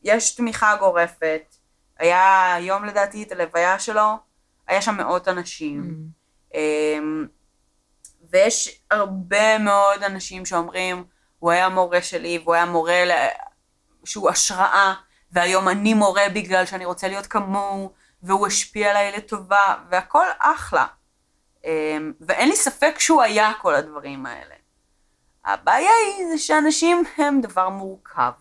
[0.03, 1.55] יש תמיכה גורפת,
[1.99, 4.09] היה היום לדעתי את הלוויה שלו,
[4.67, 5.95] היה שם מאות אנשים.
[6.53, 7.27] אמ,
[8.31, 11.03] ויש הרבה מאוד אנשים שאומרים,
[11.43, 13.11] הוא היה מורה שלי, והוא היה מורה ל...
[14.05, 14.93] שהוא השראה,
[15.31, 20.85] והיום אני מורה בגלל שאני רוצה להיות כמוהו, והוא השפיע עליי לטובה, והכל אחלה.
[21.65, 24.55] אמ, ואין לי ספק שהוא היה כל הדברים האלה.
[25.45, 28.31] הבעיה היא זה שאנשים הם דבר מורכב.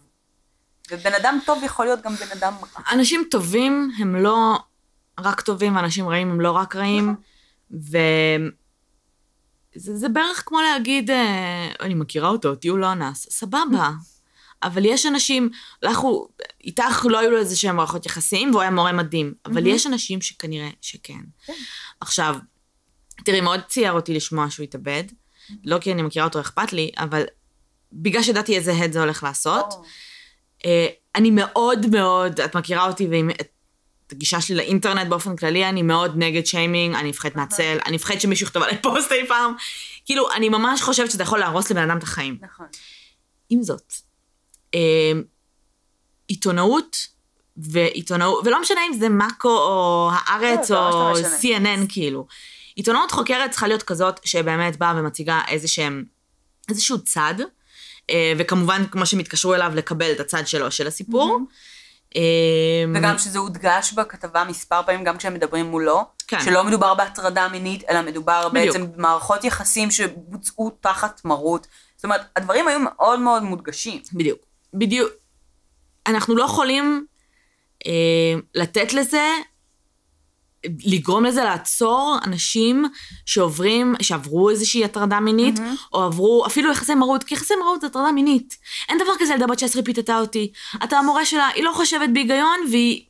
[0.91, 2.83] ובן אדם טוב יכול להיות גם בן אדם רע.
[2.93, 4.59] אנשים טובים הם לא
[5.21, 7.15] רק טובים, ואנשים רעים הם לא רק רעים,
[7.73, 7.99] ו...
[9.75, 13.91] זה, זה בערך כמו להגיד, אה, אני מכירה אותו, אותי הוא לא אנס, סבבה.
[14.63, 15.51] אבל יש אנשים,
[15.83, 16.29] אנחנו,
[16.65, 20.21] איתך לא היו לו איזה שהם מערכות יחסים, והוא היה מורה מדהים, אבל יש אנשים
[20.21, 21.21] שכנראה שכן.
[21.47, 21.53] כן.
[22.01, 22.37] עכשיו,
[23.25, 25.05] תראי, מאוד צייר אותי לשמוע שהוא התאבד,
[25.65, 27.23] לא כי אני מכירה אותו, אכפת לי, אבל
[27.93, 29.75] בגלל שידעתי איזה הד זה הולך לעשות,
[30.65, 33.49] אה, אני מאוד מאוד, את מכירה אותי ועם את
[34.13, 38.45] הגישה שלי לאינטרנט באופן כללי, אני מאוד נגד שיימינג, אני מפחדת מהצל, אני מפחדת שמישהו
[38.45, 39.55] יכתוב עליי פוסט אי פעם.
[40.05, 42.39] כאילו, אני ממש חושבת שזה יכול להרוס לבן אדם את החיים.
[42.43, 42.67] נכון.
[43.51, 43.93] עם זאת,
[44.75, 45.13] אה,
[46.29, 47.07] עיתונאות
[47.57, 51.39] ועיתונאות, ולא משנה אם זה מאקו או הארץ לא, או לא משנה.
[51.39, 52.27] CNN, כאילו.
[52.75, 56.05] עיתונאות חוקרת צריכה להיות כזאת שבאמת באה ומציגה איזשהם,
[56.69, 57.35] איזשהו צד,
[58.11, 61.39] אה, וכמובן, כמו שהם התקשרו אליו, לקבל את הצד שלו של הסיפור.
[61.41, 61.55] אה,
[62.95, 66.41] וגם שזה הודגש בכתבה מספר פעמים, גם כשהם מדברים מולו, כן.
[66.45, 68.77] שלא מדובר בהטרדה מינית, אלא מדובר בדיוק.
[68.77, 71.67] בעצם במערכות יחסים שבוצעו תחת מרות.
[71.97, 74.03] זאת אומרת, הדברים היו מאוד מאוד מודגשים.
[74.13, 74.39] בדיוק.
[74.75, 75.11] בדיוק.
[76.07, 77.07] אנחנו לא יכולים
[77.87, 79.27] אה, לתת לזה,
[80.85, 82.85] לגרום לזה לעצור אנשים
[83.27, 85.55] שעוברים, שעברו איזושהי הטרדה מינית,
[85.93, 88.57] או עברו אפילו יחסי מרות, כי יחסי מרות זה הטרדה מינית.
[88.89, 90.53] אין דבר כזה ילדה בת 16 פיתתה אותי.
[90.85, 93.05] אתה המורה שלה, היא לא חושבת בהיגיון, והיא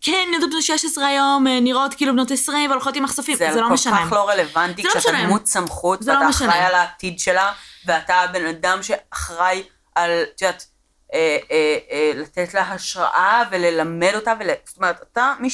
[0.00, 3.60] כן, ילדות בנות 16 היום אה, נראות כאילו בנות 20 והולכות עם מחשופים, זה, זה
[3.60, 4.06] לא כל משנה.
[4.06, 5.26] כך לא רלוונטי זה לא כשאתה משנה.
[5.26, 6.48] דמות סמכות, זה לא ואתה משנה.
[6.48, 7.52] אחראי על העתיד שלה,
[7.86, 9.62] ואתה הבן אדם שאחראי
[9.94, 10.66] על, את יודעת,
[11.14, 14.46] אה, אה, אה, לתת לה השראה וללמד אותה, ול...
[14.64, 15.50] זאת אומרת, אתה מי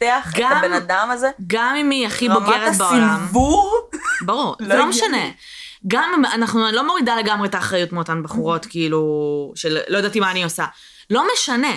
[0.00, 3.02] שמפתח גם- את הבן אדם הזה, גם אם היא הכי רמת בוגרת בעולם.
[3.10, 3.88] הסנוור,
[4.24, 4.86] ברור, לא זה לא.
[4.86, 5.30] משנה.
[5.86, 9.02] גם אם אנחנו לא מורידה לגמרי את האחריות מאותן בחורות, כאילו,
[9.54, 10.64] של לא ידעתי מה אני עושה.
[11.10, 11.72] לא משנה.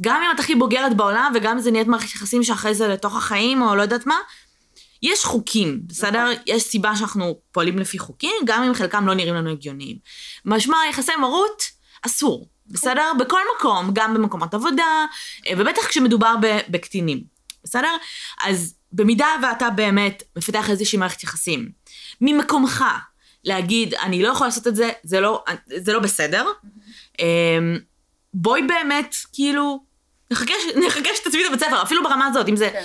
[0.00, 3.16] גם אם את הכי בוגרת בעולם, וגם אם זה נהיית מערכת יחסים שאחרי זה לתוך
[3.16, 4.16] החיים, או לא יודעת מה,
[5.02, 6.26] יש חוקים, בסדר?
[6.46, 9.96] יש סיבה שאנחנו פועלים לפי חוקים, גם אם חלקם לא נראים לנו הגיוניים.
[10.44, 11.62] משמע, יחסי מרות,
[12.06, 13.12] אסור, בסדר?
[13.18, 15.04] בכל מקום, גם במקומות עבודה,
[15.56, 16.34] ובטח כשמדובר
[16.68, 17.35] בקטינים,
[17.66, 17.96] בסדר?
[18.44, 21.68] אז במידה ואתה באמת מפתח איזושהי מערכת יחסים,
[22.20, 22.84] ממקומך
[23.44, 25.44] להגיד, אני לא יכול לעשות את זה, זה לא,
[25.76, 26.46] זה לא בסדר,
[27.20, 27.78] אמ,
[28.34, 29.84] בואי באמת, כאילו,
[30.30, 30.52] נחכה,
[30.86, 32.84] נחכה שתצאי לבית ספר, אפילו ברמה הזאת, אם זה כן.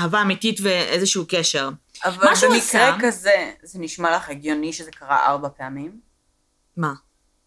[0.00, 1.70] אהבה אמיתית ואיזשהו קשר.
[2.04, 6.00] אבל במקרה עשה- כזה, זה נשמע לך הגיוני שזה קרה ארבע פעמים?
[6.76, 6.92] מה?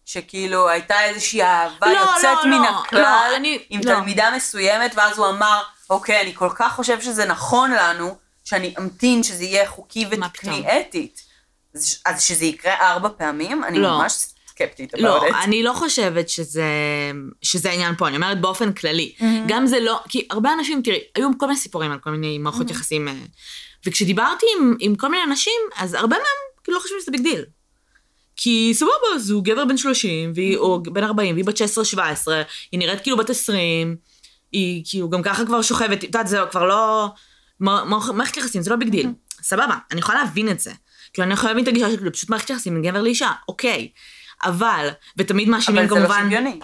[0.04, 3.00] שכאילו הייתה איזושהי אהבה לא, יוצאת לא, מן לא, הכלל,
[3.30, 3.94] לא, אני- עם לא.
[3.94, 5.62] תלמידה מסוימת, ואז הוא אמר,
[5.92, 10.64] אוקיי, אני כל כך חושב שזה נכון לנו, שאני אמתין שזה יהיה חוקי ותקני?
[10.80, 11.22] אתית.
[11.74, 13.98] אז, אז שזה יקרה ארבע פעמים, אני לא.
[13.98, 14.12] ממש
[14.48, 15.34] סקפטית לא, it.
[15.44, 16.64] אני לא חושבת שזה,
[17.42, 19.14] שזה העניין פה, אני אומרת באופן כללי.
[19.48, 22.70] גם זה לא, כי הרבה אנשים, תראי, היו כל מיני סיפורים על כל מיני מערכות
[22.70, 23.14] יחסים, אה,
[23.86, 27.44] וכשדיברתי עם, עם כל מיני אנשים, אז הרבה מהם כאילו לא חושבים שזה big deal.
[28.36, 31.60] כי סבבה, אז הוא גבר בן 30, והיא, או בן 40, והיא בת 16-17,
[32.72, 33.96] היא נראית כאילו בת 20,
[34.52, 37.08] היא כאילו גם ככה כבר שוכבת, את יודעת, זה כבר לא...
[37.60, 39.08] מערכת יחסים, זה לא big deal.
[39.42, 40.72] סבבה, אני יכולה להבין את זה.
[41.12, 43.88] כאילו, אני יכולה להבין את הגישה של כאילו, פשוט מערכת יחסים בין גבר לאישה, אוקיי.
[44.44, 46.22] אבל, ותמיד מאשימים אבל זה לא כמובן...
[46.24, 46.60] שוויוני.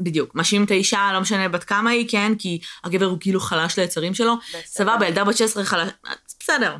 [0.00, 3.78] בדיוק, מאשימים את האישה, לא משנה בת כמה היא, כן, כי הגבר הוא כאילו חלש
[3.78, 4.34] ליצרים שלו.
[4.66, 5.92] סבבה, ילדה בת 16 חלשה,
[6.40, 6.76] בסדר.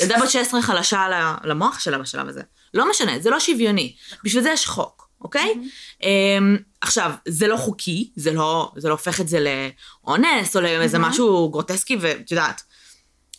[0.00, 1.06] ילדה בת 16 חלשה
[1.44, 2.42] למוח שלה בשלב הזה.
[2.74, 3.94] לא משנה, זה לא שוויוני.
[4.24, 5.54] בשביל זה יש חוק, אוקיי?
[6.02, 10.98] אמ, עכשיו, זה לא חוקי, זה לא, זה לא הופך את זה לאונס או לאיזה
[10.98, 12.62] משהו גרוטסקי, ואת יודעת.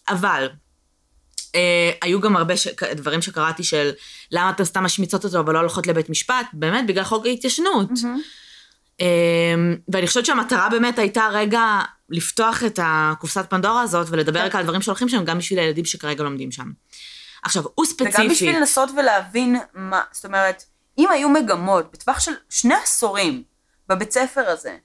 [0.09, 0.49] אבל,
[1.55, 2.67] אה, היו גם הרבה ש...
[2.95, 3.91] דברים שקראתי של
[4.31, 7.89] למה אתן סתם משמיצות אותו אבל לא הולכות לבית משפט, באמת בגלל חוק ההתיישנות.
[8.99, 14.45] אמ, ואני חושבת שהמטרה באמת הייתה רגע לפתוח את הקופסת פנדורה הזאת ולדבר כן.
[14.45, 16.71] רק על דברים שהולכים שם, גם בשביל הילדים שכרגע לומדים שם.
[17.43, 18.21] עכשיו, הוא ספציפי.
[18.21, 20.63] וגם בשביל לנסות ולהבין מה, זאת אומרת,
[20.97, 23.43] אם היו מגמות בטווח של שני עשורים
[23.89, 24.77] בבית ספר הזה,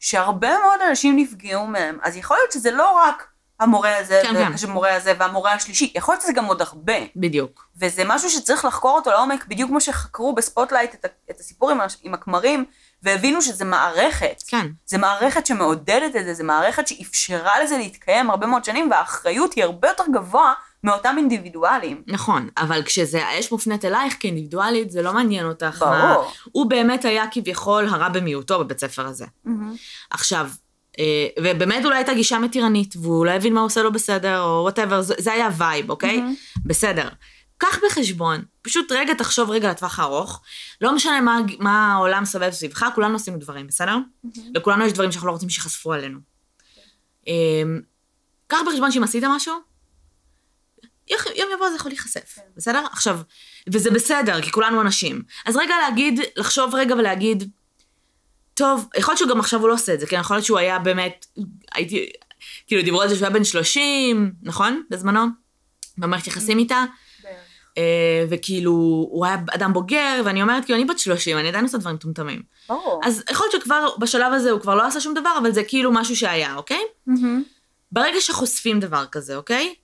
[0.00, 3.28] שהרבה מאוד אנשים נפגעו מהם, אז יכול להיות שזה לא רק
[3.60, 4.52] המורה הזה, כן, כן.
[4.66, 6.94] והמורה הזה והמורה השלישי, יכול להיות שזה גם עוד הרבה.
[7.16, 7.68] בדיוק.
[7.76, 12.14] וזה משהו שצריך לחקור אותו לעומק, בדיוק כמו שחקרו בספוטלייט את, את הסיפור עם, עם
[12.14, 12.64] הכמרים,
[13.02, 14.42] והבינו שזה מערכת.
[14.46, 14.66] כן.
[14.86, 19.64] זה מערכת שמעודדת את זה, זה מערכת שאפשרה לזה להתקיים הרבה מאוד שנים, והאחריות היא
[19.64, 20.52] הרבה יותר גבוהה
[20.84, 22.02] מאותם אינדיבידואלים.
[22.06, 25.78] נכון, אבל כשזה, האש מופנית אלייך כאינדיבידואלית, זה לא מעניין אותך.
[25.78, 25.92] ברור.
[25.92, 26.16] מה...
[26.52, 29.26] הוא באמת היה כביכול הרע במיעוטו בבית ספר הזה.
[30.10, 30.50] עכשיו,
[30.98, 34.60] אה, ובאמת אולי הייתה גישה מתירנית, והוא לא הבין מה הוא עושה לא בסדר, או
[34.62, 36.22] whatever, זה, היה vibe, אוקיי?
[36.66, 37.08] בסדר.
[37.58, 40.42] קח בחשבון, פשוט רגע תחשוב רגע לטווח הארוך,
[40.80, 43.96] לא משנה מה, מה העולם סובב סביבך, כולנו עושים דברים, בסדר?
[44.54, 46.18] לכולנו יש דברים שאנחנו לא רוצים שיחשפו עלינו.
[47.26, 47.80] אמ,
[48.46, 49.54] קח בחשבון שאם עשית משהו,
[51.10, 52.84] יום יבוא זה יכול להיחשף, בסדר?
[52.92, 53.20] עכשיו,
[53.72, 55.22] וזה בסדר, כי כולנו אנשים.
[55.46, 57.50] אז רגע להגיד, לחשוב רגע ולהגיד,
[58.54, 60.20] טוב, יכול להיות שגם עכשיו הוא לא עושה את זה, כן?
[60.20, 61.26] יכול להיות שהוא היה באמת,
[61.74, 62.10] הייתי,
[62.66, 64.82] כאילו דיברו על זה שהוא היה בן 30, נכון?
[64.90, 65.26] בזמנו?
[65.98, 66.84] במערכת יחסים איתה.
[67.78, 68.72] אה, וכאילו,
[69.10, 72.42] הוא היה אדם בוגר, ואני אומרת, כאילו, אני בת 30, אני עדיין עושה דברים מטומטמים.
[72.68, 73.00] ברור.
[73.04, 75.92] אז יכול להיות שכבר בשלב הזה הוא כבר לא עשה שום דבר, אבל זה כאילו
[75.92, 76.80] משהו שהיה, אוקיי?
[77.06, 77.42] מהמם.
[77.92, 79.74] ברגע שחושפים דבר כזה, אוקיי?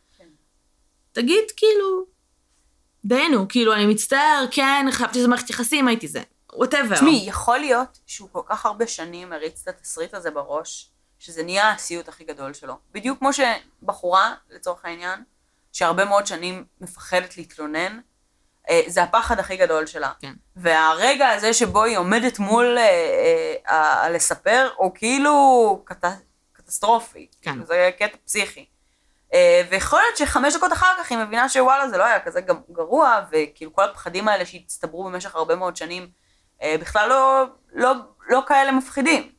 [1.13, 2.05] תגיד, כאילו,
[3.05, 6.23] דיינו, כאילו, אני מצטער, כן, חשבתי שזה מערכת יחסים, הייתי זה.
[6.53, 6.95] whatever.
[6.97, 11.71] תשמעי, יכול להיות שהוא כל כך הרבה שנים הריץ את התסריט הזה בראש, שזה נהיה
[11.71, 12.75] הסיוט הכי גדול שלו.
[12.93, 15.23] בדיוק כמו שבחורה, לצורך העניין,
[15.73, 18.01] שהרבה מאוד שנים מפחדת להתלונן,
[18.71, 20.13] אה, זה הפחד הכי גדול שלה.
[20.21, 20.33] כן.
[20.57, 22.85] והרגע הזה שבו היא עומדת מול אה,
[23.69, 26.05] אה, ה- לספר, הוא כאילו קט...
[26.53, 27.27] קטסטרופי.
[27.43, 27.65] כן.
[27.67, 28.67] זה קטע פסיכי.
[29.35, 32.41] אה, ויכול להיות שחמש דקות אחר כך היא מבינה שוואלה זה לא היה כזה
[32.73, 36.09] גרוע, וכאילו כל הפחדים האלה שהצטברו במשך הרבה מאוד שנים,
[36.63, 37.93] אה, בכלל לא, לא,
[38.29, 39.33] לא כאלה מפחידים.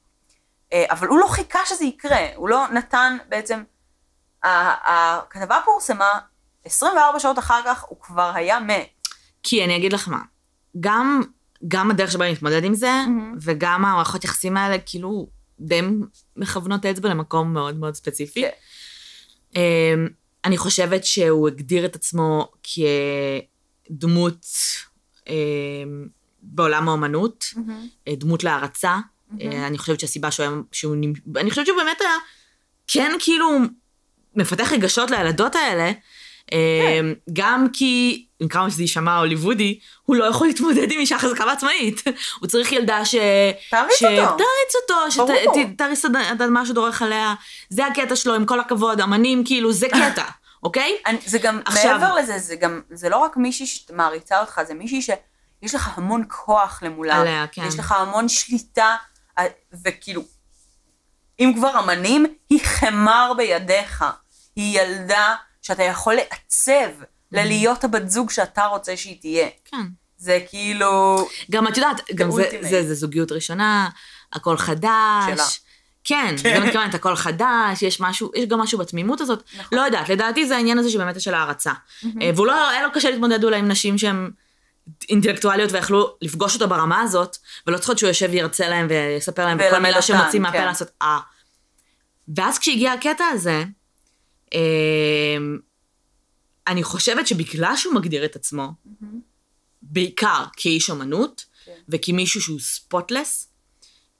[0.73, 3.63] אה, אבל הוא לא חיכה שזה יקרה, הוא לא נתן בעצם,
[4.43, 6.19] הכתבה פורסמה,
[6.65, 8.89] 24 שעות אחר כך הוא כבר היה מת.
[9.43, 10.19] כי אני אגיד לך מה,
[10.79, 11.21] גם,
[11.67, 13.37] גם הדרך שבה אני מתמודד עם זה, מהמם.
[13.41, 15.27] וגם המערכות יחסים האלה, כאילו,
[15.59, 15.81] די
[16.35, 18.41] מכוונות אצבע למקום מאוד מאוד ספציפי.
[18.41, 18.49] כן.
[19.55, 20.07] אמ,
[20.45, 22.51] אני חושבת שהוא הגדיר את עצמו
[23.89, 24.45] כדמות
[25.27, 26.07] אמ,
[26.41, 27.45] בעולם האומנות.
[28.07, 28.97] אה, דמות להערצה.
[29.41, 30.95] אה, אני חושבת שהסיבה שהוא היה, שהוא,
[31.35, 32.15] אני חושבת שהוא באמת היה,
[32.87, 33.49] כן כאילו
[34.35, 35.91] מפתח רגשות לילדות האלה,
[36.53, 36.99] אה,
[37.33, 42.01] גם כי, עם כמה שזה יישמע הוליוודי, הוא לא יכול להתמודד עם אישה חזקה ועצמאית.
[42.39, 43.15] הוא צריך ילדה ש...
[43.69, 45.11] תעריץ אותו.
[45.11, 45.61] שתריץ אותו.
[45.73, 47.33] שתריץ את מה שדורך עליה.
[47.69, 50.23] זה הקטע שלו, עם כל הכבוד, אמנים, כאילו, זה קטע,
[50.63, 50.97] אוקיי?
[51.25, 55.01] זה גם, עכשיו- מעבר לזה, זה גם, זה לא רק מישהי שמעריצה אותך, זה מישהי
[55.01, 57.15] שיש לך המון כוח למולה.
[57.15, 57.63] עליה, כן.
[57.67, 58.95] יש לך המון שליטה,
[59.83, 60.21] וכאילו,
[61.39, 64.03] אם כבר אמנים, היא חמר בידיך.
[64.55, 69.47] היא ילדה שאתה יכול לעצב ללהיות הבת זוג שאתה רוצה שהיא תהיה.
[69.65, 69.85] כן.
[70.17, 71.27] זה כאילו...
[71.51, 72.69] גם את יודעת, גם זה, ultimate.
[72.69, 73.89] זה, זה זוגיות ראשונה,
[74.33, 75.35] הכל חדש.
[75.35, 75.43] שלה.
[76.03, 79.43] כן, זה מתכוונת, הכל חדש, יש משהו, יש גם משהו בתמימות הזאת.
[79.57, 79.77] נכון.
[79.77, 81.71] לא יודעת, לדעתי זה העניין הזה שבאמת של הערצה.
[82.21, 84.31] אה, והוא לא, היה לו קשה להתמודד אולי עם נשים שהן
[85.09, 87.37] אינטלקטואליות ויכלו לפגוש אותו ברמה הזאת,
[87.67, 90.65] ולא צריכות שהוא יושב וירצה להם ויספר להם מילה אותן, שמוציא מהפה כן.
[90.65, 91.19] לעשות אה.
[92.35, 93.63] ואז כשהגיע הקטע הזה,
[96.67, 98.67] אני חושבת שבגלל שהוא מגדיר את עצמו,
[99.81, 101.71] בעיקר כאיש אמנות, כן.
[101.89, 103.49] וכמישהו שהוא ספוטלס,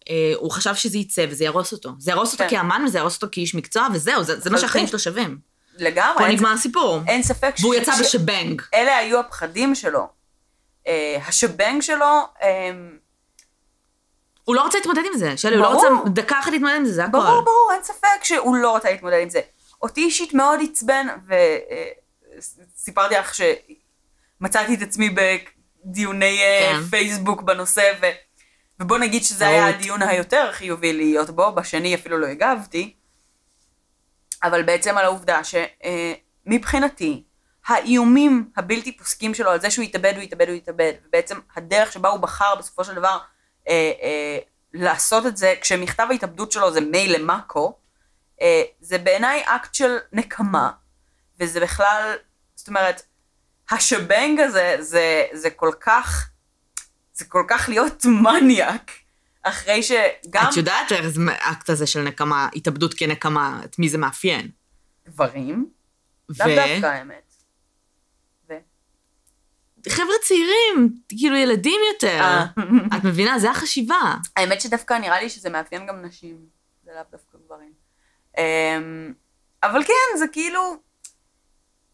[0.09, 1.89] אה, הוא חשב שזה יצא וזה יהרוס אותו.
[1.99, 2.49] זה יהרוס אותו כן.
[2.49, 4.57] כאמן וזה יהרוס אותו כאיש מקצוע, וזהו, זה, זה מה.
[4.57, 5.37] שהחיים שלו שווים.
[5.77, 6.17] לגמרי.
[6.25, 6.99] פה נגמר הסיפור.
[7.07, 8.61] אין ספק והוא ש- יצא ש- בשבנג.
[8.73, 10.07] אלה היו הפחדים שלו.
[10.87, 12.05] אה, השבנג שלו,
[12.41, 12.71] אה,
[14.43, 15.73] הוא לא רוצה להתמודד עם זה, שלי, הוא לא.
[15.73, 17.11] רוצה דקה אחת להתמודד עם זה, זה הכל.
[17.11, 19.39] ברור, ברור, אין ספק שהוא לא רוצה להתמודד עם זה.
[19.83, 21.07] אותי אישית מאוד עצבן,
[22.37, 26.83] וסיפרתי לך שמצאתי את עצמי בדיוני אה, כן.
[26.89, 28.05] פייסבוק בנושא, ו...
[28.79, 29.47] ובוא נגיד שזה.
[29.47, 32.93] היה הדיון היותר חיובי להיות בו, בשני אפילו לא הגבתי,
[34.43, 37.23] אבל בעצם על העובדה שמבחינתי,
[37.67, 42.09] האיומים הבלתי פוסקים שלו על זה שהוא יתאבד, הוא יתאבד, הוא יתאבד, ובעצם הדרך שבה
[42.09, 43.17] הוא בחר בסופו של דבר
[43.69, 44.37] אה, אה,
[44.73, 47.82] לעשות את זה, כשמכתב ההתאבדות שלו זה מייל למאקו, אה,
[48.79, 50.71] זה בעיניי אקט של נקמה,
[51.39, 52.15] וזה בכלל,
[52.55, 53.01] זאת אומרת,
[53.71, 56.29] השבנג הזה, זה, זה כל כך,
[57.13, 58.91] זה כל כך להיות מניאק,
[59.43, 63.97] אחרי שגם את יודעת איך זה האקט הזה של נקמה, התאבדות כנקמה, את מי זה
[63.97, 64.49] מאפיין.
[65.05, 65.69] גברים,
[66.29, 66.33] ו...
[66.39, 67.33] לאו דווקא האמת.
[68.49, 68.53] ו...
[69.89, 72.19] חבר'ה צעירים, כאילו ילדים יותר.
[72.19, 72.45] אה.
[72.97, 73.39] את מבינה?
[73.39, 74.15] זה החשיבה.
[74.35, 76.45] האמת שדווקא נראה לי שזה מאפיין גם נשים,
[76.85, 77.32] זה לאו דווקא
[79.63, 80.75] אבל כן, זה כאילו,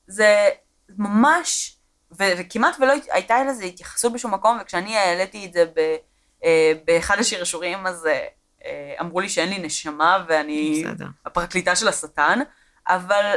[0.07, 0.49] זה
[0.97, 1.77] ממש,
[2.11, 5.95] ו- וכמעט ולא הייתה לזה התייחסות בשום מקום, וכשאני העליתי את זה ב-
[6.43, 8.27] אה, באחד השרשורים, אז אה,
[8.65, 11.07] אה, אמרו לי שאין לי נשמה ואני בסדר.
[11.25, 12.39] הפרקליטה של השטן,
[12.87, 13.35] אבל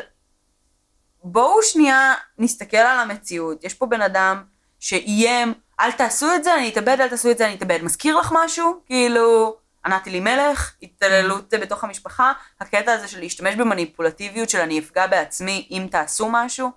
[1.25, 3.65] בואו שנייה נסתכל על המציאות.
[3.65, 4.45] יש פה בן אדם
[4.81, 7.79] שאיים, אל תעשו את זה, אני אתאבד, אל תעשו את זה, אני אתאבד.
[7.83, 8.81] מזכיר לך משהו?
[8.87, 15.69] כאילו, ענת אלימלך, התעללות בתוך המשפחה, הקטע הזה של להשתמש במניפולטיביות של אני אפגע בעצמי
[15.71, 16.71] אם תעשו משהו,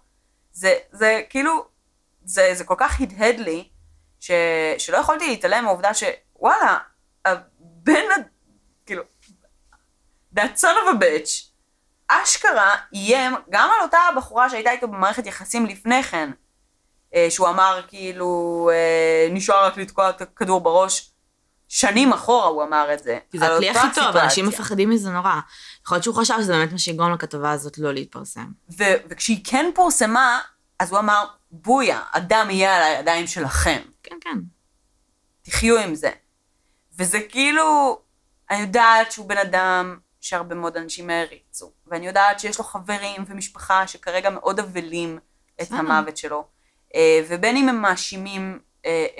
[0.51, 1.65] זה, זה כאילו,
[2.25, 3.69] זה, זה כל כך הדהד לי,
[4.19, 4.31] ש,
[4.77, 6.77] שלא יכולתי להתעלם מהעובדה שוואלה,
[7.25, 8.21] הבן,
[8.85, 9.03] כאילו,
[10.35, 11.55] that son of a bitch,
[12.07, 16.31] אשכרה איים גם על אותה הבחורה שהייתה איתו במערכת יחסים לפני כן,
[17.15, 21.11] אה, שהוא אמר כאילו, אה, נשאר רק לתקוע את הכדור בראש.
[21.75, 23.19] שנים אחורה הוא אמר את זה.
[23.31, 24.17] כי זה הכלי הכי טוב.
[24.17, 25.39] אנשים מפחדים מזה נורא.
[25.83, 28.45] יכול להיות שהוא חשב שזה באמת מה שיגרום לכתבה הזאת לא להתפרסם.
[28.77, 30.39] ו- וכשהיא כן פורסמה,
[30.79, 33.81] אז הוא אמר, בויה, הדם יהיה על הידיים שלכם.
[34.03, 34.37] כן, כן.
[35.41, 36.11] תחיו עם זה.
[36.99, 37.99] וזה כאילו,
[38.49, 43.87] אני יודעת שהוא בן אדם שהרבה מאוד אנשים העריצו, ואני יודעת שיש לו חברים ומשפחה
[43.87, 45.19] שכרגע מאוד אבלים
[45.61, 45.77] את בסדר.
[45.77, 46.45] המוות שלו,
[46.95, 48.59] אה, ובין אם הם מאשימים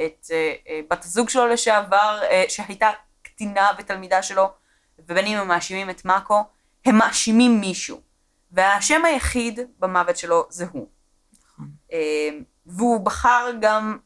[0.06, 2.90] את אה, אה, בת הזוג שלו לשעבר, אה, שהייתה
[3.22, 4.52] קטינה ותלמידה שלו,
[5.00, 6.44] ובין אם הם מאשימים את מאקו,
[6.86, 8.02] הם מאשימים מישהו.
[8.52, 10.88] והאשם היחיד במוות שלו זה הוא.
[11.44, 11.70] נכון.
[11.94, 12.30] אה,
[12.66, 13.98] והוא בחר גם,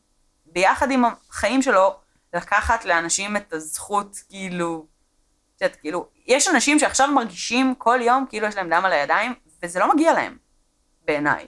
[0.46, 1.96] ביחד עם החיים שלו,
[2.34, 4.86] לקחת לאנשים את הזכות, כאילו,
[5.56, 9.34] את יודעת, כאילו, יש אנשים שעכשיו מרגישים כל יום כאילו יש להם דם על הידיים,
[9.64, 10.38] וזה לא מגיע להם,
[11.06, 11.48] בעיניי.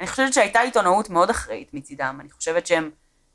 [0.00, 2.90] אני חושבת שהייתה עיתונאות מאוד אחראית מצידם, אני חושבת שהם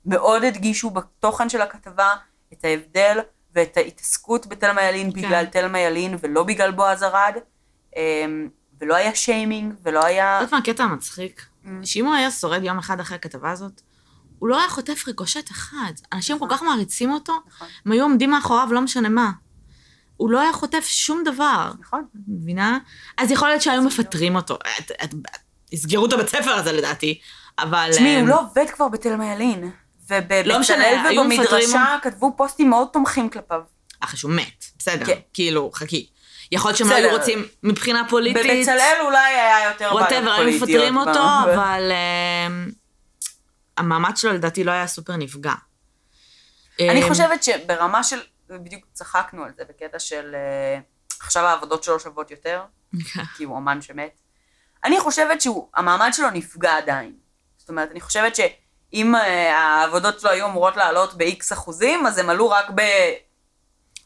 [0.05, 2.13] מאוד הדגישו בתוכן של הכתבה
[2.53, 3.19] את ההבדל
[3.55, 5.17] ואת ההתעסקות בתלמה ילין כן.
[5.21, 7.33] בגלל תלמה ילין ולא בגלל בועז ארד,
[7.95, 8.49] אמ,
[8.81, 10.37] ולא היה שיימינג, ולא היה...
[10.41, 11.45] יודעת מה הקטע המצחיק?
[11.65, 11.67] Mm.
[11.83, 13.81] שאם הוא היה שורד יום אחד אחרי הכתבה הזאת,
[14.39, 15.91] הוא לא היה חוטף ריקושט אחד.
[16.13, 17.67] אנשים כל כך מעריצים אותו, נכון.
[17.85, 19.31] הם היו עומדים מאחוריו לא משנה מה.
[20.17, 22.05] הוא לא היה חוטף שום דבר, נכון.
[22.27, 22.77] מבינה?
[23.17, 24.55] אז יכול להיות שהיו מפטרים אותו.
[24.79, 25.13] את- את-
[25.71, 27.19] יסגרו את הבית ספר הזה לדעתי,
[27.59, 27.89] אבל...
[27.91, 29.13] תשמעי, אמ, הוא לא עובד כבר בתלמה
[30.09, 30.45] ילין.
[30.47, 33.61] לא ובבצלאל משנה, ובמדרשה כתבו פוסטים מאוד תומכים כלפיו.
[33.99, 35.19] אחרי שהוא מת, בסדר, כן.
[35.33, 36.07] כאילו, חכי.
[36.51, 36.95] יכול להיות שהם לא.
[36.95, 40.69] היו רוצים מבחינה פוליטית, בבצלאל אולי היה יותר בעיות whatever, היו פוליטיות.
[40.69, 41.91] מפטרים אותו, ב- אבל
[42.47, 42.71] אמ,
[43.77, 45.53] המעמד שלו לדעתי לא היה סופר נפגע.
[46.79, 50.79] אני אמ, חושבת שברמה של, בדיוק צחקנו על זה בקטע של אה,
[51.19, 52.61] עכשיו העבודות שלו שוות יותר,
[53.37, 54.19] כי הוא אמן שמת.
[54.83, 57.13] אני חושבת שהמעמד שלו נפגע עדיין.
[57.57, 58.47] זאת אומרת, אני חושבת שאם
[59.15, 62.65] אה, העבודות שלו היו אמורות לעלות ב-X אחוזים, אז הם עלו רק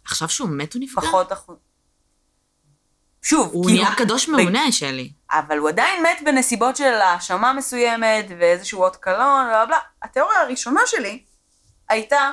[0.05, 1.01] עכשיו שהוא מת הוא נפגע?
[1.01, 1.57] בפחות אחוז.
[3.21, 5.11] שוב, הוא כאילו, נהיה קדוש מעונה, שלי.
[5.31, 9.77] אבל הוא עדיין מת בנסיבות של האשמה מסוימת ואיזשהו אות קלון, בלה בלה.
[10.01, 11.23] התיאוריה הראשונה שלי
[11.89, 12.31] הייתה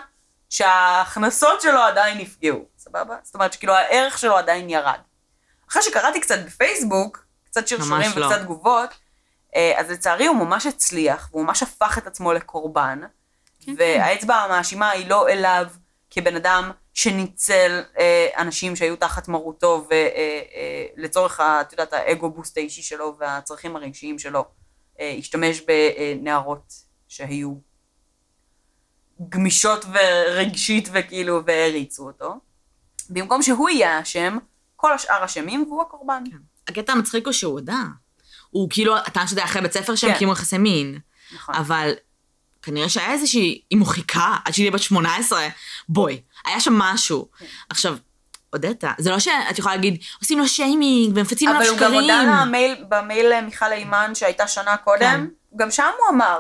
[0.51, 3.17] שההכנסות שלו עדיין נפגעו, סבבה?
[3.23, 4.99] זאת אומרת שכאילו הערך שלו עדיין ירד.
[5.71, 8.27] אחרי שקראתי קצת בפייסבוק, קצת שרשורים לא.
[8.27, 8.91] וקצת תגובות,
[9.77, 13.01] אז לצערי הוא ממש הצליח, והוא ממש הפך את עצמו לקורבן,
[13.61, 15.67] כן, והאצבע המאשימה היא לא אליו
[16.11, 19.89] כבן אדם שניצל אה, אנשים שהיו תחת מרותו
[20.97, 24.45] ולצורך, את יודעת, האגו בוסט האישי שלו והצרכים הרגשיים שלו,
[25.01, 26.73] אה, השתמש בנערות
[27.09, 27.55] שהיו
[29.29, 32.35] גמישות ורגשית וכאילו, והריצו אותו.
[33.11, 34.39] במקום שהוא יהיה האשם,
[34.77, 36.25] כל השאר אשמים והוא הקורבן.
[36.69, 37.83] הקטע המצחיק הוא שהוא הודה.
[38.57, 40.19] הוא כאילו, טען שזה היה אחרי בית ספר שהם כן.
[40.19, 40.99] קיימו יחסי מין.
[41.35, 41.55] נכון.
[41.55, 41.93] אבל
[42.63, 45.49] כנראה שהיה איזושהי, הוא חיכה עד שהיא בת 18,
[45.89, 47.29] בואי, היה שם משהו.
[47.39, 47.47] כן.
[47.69, 47.97] עכשיו,
[48.53, 52.01] הודית, זה לא שאת יכולה להגיד, עושים לו שיימינג ומפצים עליו אבל הוא גם שקרים.
[52.01, 55.27] הודה לה מייל, במייל למיכל אימן שהייתה שנה קודם, כן.
[55.57, 56.39] גם שם הוא אמר.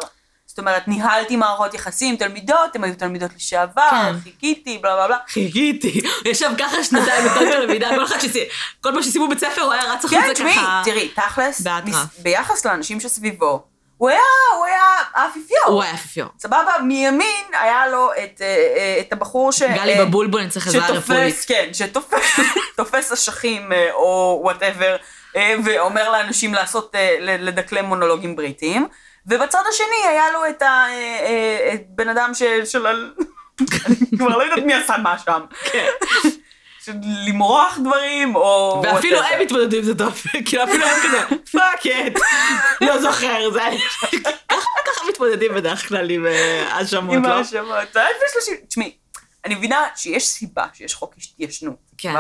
[0.57, 4.12] זאת אומרת, ניהלתי מערכות יחסים תלמידות, הן היו תלמידות לשעבר, כן.
[4.24, 5.16] חיכיתי, בלה בלה בלה.
[5.28, 8.44] חיכיתי, ישב ככה שנתיים בתור תלמידה, כל אחד שסי...
[8.80, 10.82] כל פעם שסיימו בית ספר הוא היה רץ כן, החוצה תשמעי, ככה.
[10.84, 11.88] תראי, תכלס, באטרף.
[11.88, 13.62] מס- ביחס לאנשים שסביבו,
[13.96, 14.20] הוא היה,
[14.57, 14.82] הוא היה
[15.14, 15.61] האפיפיור.
[15.66, 16.28] הוא היה אפיפיור.
[16.38, 18.46] סבבה, מימין היה לו את, אה,
[18.76, 19.62] אה, את הבחור ש...
[19.62, 21.44] גלי אה, בבולבול, אני צריך עזרה רפואית.
[21.46, 22.40] כן, שתופס
[22.76, 24.96] תופס אשכים או whatever,
[25.64, 28.86] ואומר לאנשים לעשות, לדקלם מונולוגים בריטיים,
[29.28, 30.62] ובצד השני היה לו את
[31.92, 32.86] הבן אדם ש- של...
[32.86, 32.90] ה-
[33.86, 35.40] אני כבר לא יודעת מי עשה מה שם.
[35.72, 35.86] כן.
[36.84, 36.92] של
[37.28, 38.82] למרוח דברים, או...
[38.84, 39.18] ואפילו.
[39.22, 41.20] הם מתמודדים עם זה טוב, כאילו אפילו הם כזה,
[41.52, 42.12] fuck את,
[42.80, 43.80] לא זוכר, זה היה...
[44.48, 47.28] ככה- מתמודדים בדרך כלל עם אה, האשמות, עם לא?
[47.28, 47.78] האשמות.
[47.88, 48.02] לפני
[48.32, 48.54] 30...
[48.68, 48.96] תשמעי,
[49.44, 51.76] אני מבינה שיש סיבה שיש חוק התיישנות.
[51.98, 52.14] כן.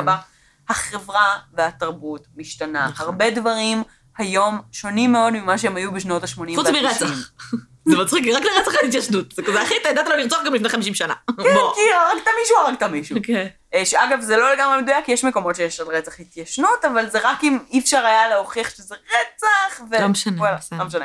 [0.68, 2.86] החברה והתרבות משתנה.
[2.88, 3.06] נכון.
[3.06, 3.82] הרבה דברים
[4.18, 6.54] היום שונים מאוד ממה שהם היו בשנות ה-80 וה-90.
[6.54, 7.32] חוץ מרצח.
[7.88, 9.32] זה מצחיק, רק לרצח אין התיישנות.
[9.32, 11.14] זה כזה, אחי, אתה ידעת לו לרצוח גם לפני 50 שנה.
[11.26, 11.42] כן.
[11.74, 13.16] כי הרגת מישהו, הרגת מישהו.
[13.16, 13.50] אוקיי.
[13.74, 17.44] אה, שאגב, זה לא לגמרי מדויק, יש מקומות שיש על רצח התיישנות, אבל זה רק
[17.44, 19.80] אם אי אפשר היה להוכיח שזה רצח.
[20.00, 20.78] לא משנה, בסדר.
[20.78, 21.04] לא משנה.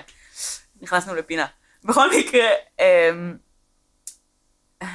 [0.81, 1.45] נכנסנו לפינה.
[1.85, 2.47] בכל מקרה,
[2.79, 3.35] אמ,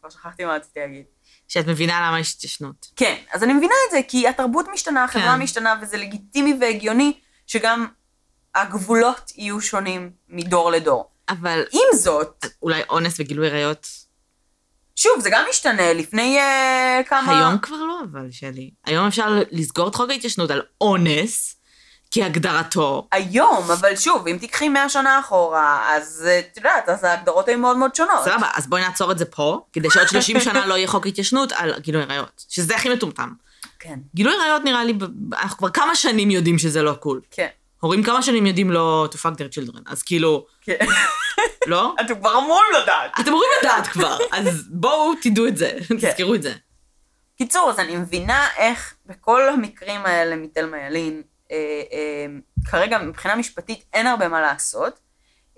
[0.00, 1.04] כבר שכחתי מה רציתי להגיד.
[1.48, 2.86] שאת מבינה למה יש התיישנות.
[2.96, 5.42] כן, אז אני מבינה את זה, כי התרבות משתנה, החברה כן.
[5.42, 7.86] משתנה, וזה לגיטימי והגיוני שגם
[8.54, 11.10] הגבולות יהיו שונים מדור לדור.
[11.28, 13.86] אבל עם זאת, אולי אונס וגילוי עריות,
[14.96, 17.38] שוב, זה גם משתנה, לפני uh, כמה...
[17.38, 18.70] היום כבר לא, אבל שלי.
[18.86, 21.56] היום אפשר לסגור את חוק ההתיישנות על אונס,
[22.10, 23.08] כהגדרתו.
[23.12, 27.58] היום, אבל שוב, אם תיקחי 100 שנה אחורה, אז אה, את יודעת, אז ההגדרות היו
[27.58, 28.24] מאוד מאוד שונות.
[28.24, 31.52] סבבה, אז בואי נעצור את זה פה, כדי שעוד 30 שנה לא יהיה חוק התיישנות
[31.52, 32.44] על גילוי עריות.
[32.48, 33.32] שזה הכי מטומטם.
[33.78, 34.92] כן, גילוי עריות נראה לי,
[35.32, 37.20] אנחנו כבר כמה שנים יודעים שזה לא קול.
[37.30, 37.48] כן,
[37.80, 40.78] הורים כמה שנים יודעים לא to fuck their children, אז כאילו, כן.
[41.66, 41.94] לא?
[42.00, 43.10] אתם כבר אמורים לדעת.
[43.20, 46.54] אתם אמורים לדעת כבר, אז בואו תדעו את זה, תזכרו את זה.
[47.38, 51.56] קיצור, אז אני מבינה איך בכל המקרים האלה מתלמה ילין, אה,
[51.92, 52.26] אה,
[52.70, 54.98] כרגע מבחינה משפטית אין הרבה מה לעשות,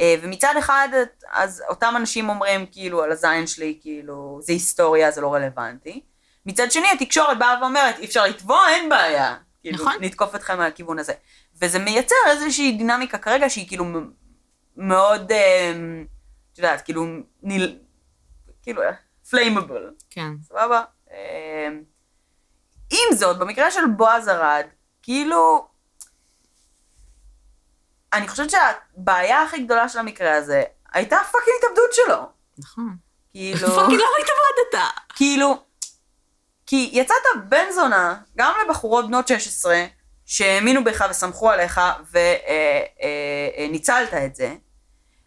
[0.00, 0.88] אה, ומצד אחד,
[1.30, 6.00] אז אותם אנשים אומרים כאילו על הזין שלי, כאילו, זה היסטוריה, זה לא רלוונטי.
[6.46, 9.36] מצד שני, התקשורת באה ואומרת, אי אפשר לתבוע, אין בעיה.
[9.60, 9.92] כאילו, נכון.
[10.00, 11.12] נתקוף אתכם מהכיוון הזה.
[11.62, 13.84] וזה מייצר איזושהי דינמיקה כרגע שהיא כאילו
[14.76, 15.72] מאוד, אה,
[16.52, 17.06] את יודעת, כאילו,
[17.42, 17.78] ניל...
[18.62, 18.82] כאילו,
[19.30, 19.90] פליימבל.
[20.10, 20.30] כן.
[20.42, 20.82] סבבה?
[21.10, 21.82] אמ,
[22.90, 24.64] עם זאת, במקרה של בועז ארד,
[25.02, 25.68] כאילו,
[28.12, 30.62] אני חושבת שהבעיה הכי גדולה של המקרה הזה
[30.92, 32.28] הייתה ה fucking התאבדות שלו.
[32.58, 32.96] נכון.
[33.32, 34.92] כאילו, fucking למה התאבדת?
[35.14, 35.62] כאילו,
[36.70, 37.16] כי יצאת
[37.48, 39.84] בן זונה גם לבחורות בנות 16
[40.26, 41.80] שהאמינו בך וסמכו עליך
[43.68, 44.54] וניצלת את זה,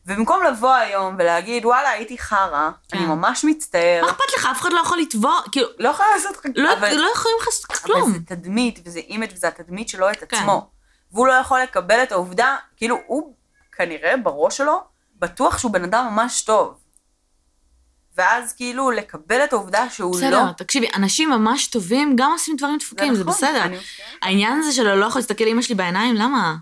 [0.06, 2.98] ובמקום לבוא היום ולהגיד, וואלה, הייתי חרא, כן.
[2.98, 4.48] אני ממש מצטער, מה אכפת לך?
[4.52, 7.66] אף אחד לא יכול לתבוע, כאילו, לא יכולה לעשות לך לא אבל- לא יכולים לעשות
[7.72, 8.12] אבל כלום.
[8.14, 10.38] זה תדמית, וזה image וזה התדמית שלו את כן.
[10.38, 10.70] עצמו.
[11.12, 13.34] והוא לא יכול לקבל את העובדה, כאילו, הוא
[13.78, 14.82] כנראה בראש שלו,
[15.20, 16.74] בטוח שהוא בן אדם ממש טוב.
[18.18, 20.28] ואז כאילו, לקבל את העובדה שהוא לא...
[20.28, 23.62] בסדר, תקשיבי, אנשים ממש טובים גם עושים דברים דפוקים, זה נכון, בסדר.
[23.64, 24.08] אני מסכימה.
[24.22, 26.56] העניין הזה שלו לא יכול להסתכל לאמא שלי בעיניים, למה?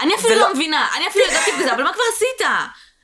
[0.00, 2.48] אני אפילו זה לא לא- מבינה, אני אפילו ידעתי בזה, אבל מה כבר עשית?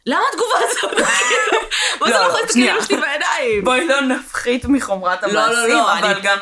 [0.07, 1.09] למה התגובה הזאת?
[1.09, 1.61] כאילו,
[2.01, 2.61] מה זה לא, לא יכול להסתכל.
[2.61, 3.65] לאמא שלי בעיניים?
[3.65, 6.39] בואי לא נפחית מחומרת לא, לא, המעשים, לא, אבל אני- גם...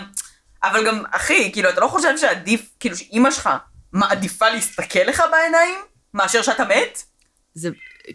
[0.62, 3.50] אבל גם, אחי, כאילו, אתה לא חושב שעדיף, כאילו, שאימא שלך
[3.92, 5.78] מעדיפה להסתכל לך בעיניים,
[6.14, 7.02] מאשר שאתה מת?
[7.54, 7.68] זה,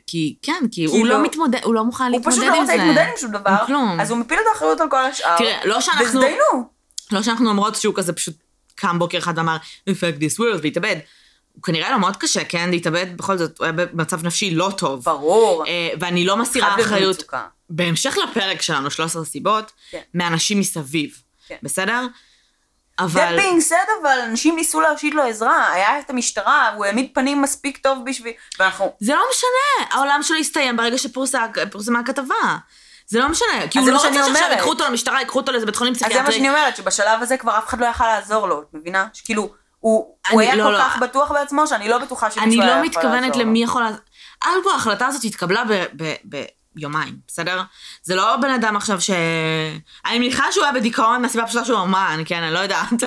[0.07, 2.55] כי, כן, כי הוא כאילו- לא מתמודד, הוא לא מוכן הוא להתמודד פשוט עם זה.
[2.57, 3.99] לא רוצה להתמודד עם שום דבר, כלום.
[3.99, 5.37] אז הוא מפיל את האחריות על כל השאר.
[5.37, 6.69] תראה, לא שאנחנו, והזדיינו.
[7.11, 8.35] לא שאנחנו אומרות שהוא כזה פשוט
[8.75, 9.57] קם בוקר אחד ואמר,
[9.89, 10.95] fuck this world, והתאבד.
[11.53, 15.03] הוא כנראה לו מאוד קשה, כן, להתאבד, בכל זאת, הוא היה במצב נפשי לא טוב.
[15.03, 15.65] ברור.
[15.67, 17.23] אה, ואני לא מסירה אחריות.
[17.69, 19.99] בהמשך לפרק שלנו, 13 סיבות, כן.
[20.13, 21.55] מאנשים מסביב, כן.
[21.63, 22.07] בסדר?
[22.99, 23.39] אבל...
[23.39, 27.77] being said, אבל אנשים ניסו להושיט לו עזרה, היה את המשטרה, הוא העמיד פנים מספיק
[27.77, 28.33] טוב בשביל...
[28.59, 28.93] ואנחנו...
[28.99, 31.47] זה לא משנה, העולם שלו הסתיים ברגע שפורסמה
[31.99, 32.35] הכתבה.
[33.07, 34.47] זה לא משנה, כי הוא זה לא רוצה שעכשיו.
[34.51, 36.33] ייקחו אותו למשטרה, ייקחו אותו לאיזה בית חולים אז זה מה פסיכיאטרי.
[36.35, 39.07] שאני אומרת, שבשלב הזה כבר אף אחד לא יכל לעזור לו, את מבינה?
[39.13, 39.41] שכאילו,
[39.79, 40.79] הוא הוא אני- היה לא, כל לא.
[40.79, 43.45] כך בטוח בעצמו, שאני לא בטוחה שמישהו אני היה לא יכול מתכוונת לעזור לו.
[43.49, 43.83] למי יכול...
[43.83, 43.99] לעז-
[44.47, 45.63] אלבו, ההחלטה הזאת התקבלה
[46.75, 47.61] ביומיים, בסדר?
[48.05, 49.09] זה לא בן אדם עכשיו ש...
[50.05, 53.03] אני מניחה שהוא היה בדיכאון מהסיבה הפשוטה שהוא אומן, כן, אני לא יודעת.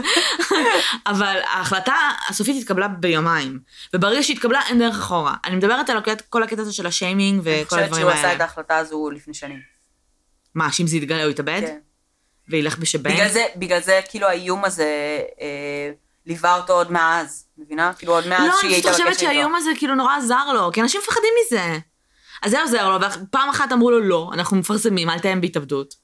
[1.06, 1.94] אבל ההחלטה
[2.28, 3.58] הסופית התקבלה ביומיים.
[3.94, 5.34] וברגע שהתקבלה, אין דרך אחורה.
[5.44, 8.26] אני מדברת על כל הקטע הזה של השיימינג אני וכל חושבת הדברים שהוא עשה את
[8.26, 8.44] האלה.
[8.44, 9.60] ההחלטה הזו לפני שנים.
[10.54, 11.60] מה, שאם זה יתגלה הוא יתאבד?
[11.60, 11.78] כן.
[12.48, 13.10] וילך בשבן?
[13.10, 15.90] בגלל זה, בגלל זה, כאילו, האיום הזה אה,
[16.26, 17.92] ליווה אותו עוד מאז, מבינה?
[17.98, 19.20] כאילו, עוד מאז לא, שהיא אני הייתה בקשר חושבת איתו.
[19.20, 21.78] שהאיום הזה כאילו נורא עזר לו, כי אנשים מפחדים מזה.
[22.42, 25.94] אז זה עוזר לו, ופעם אחת אמרו לו לא, אנחנו מפרסמים, אל תאם בהתאבדות.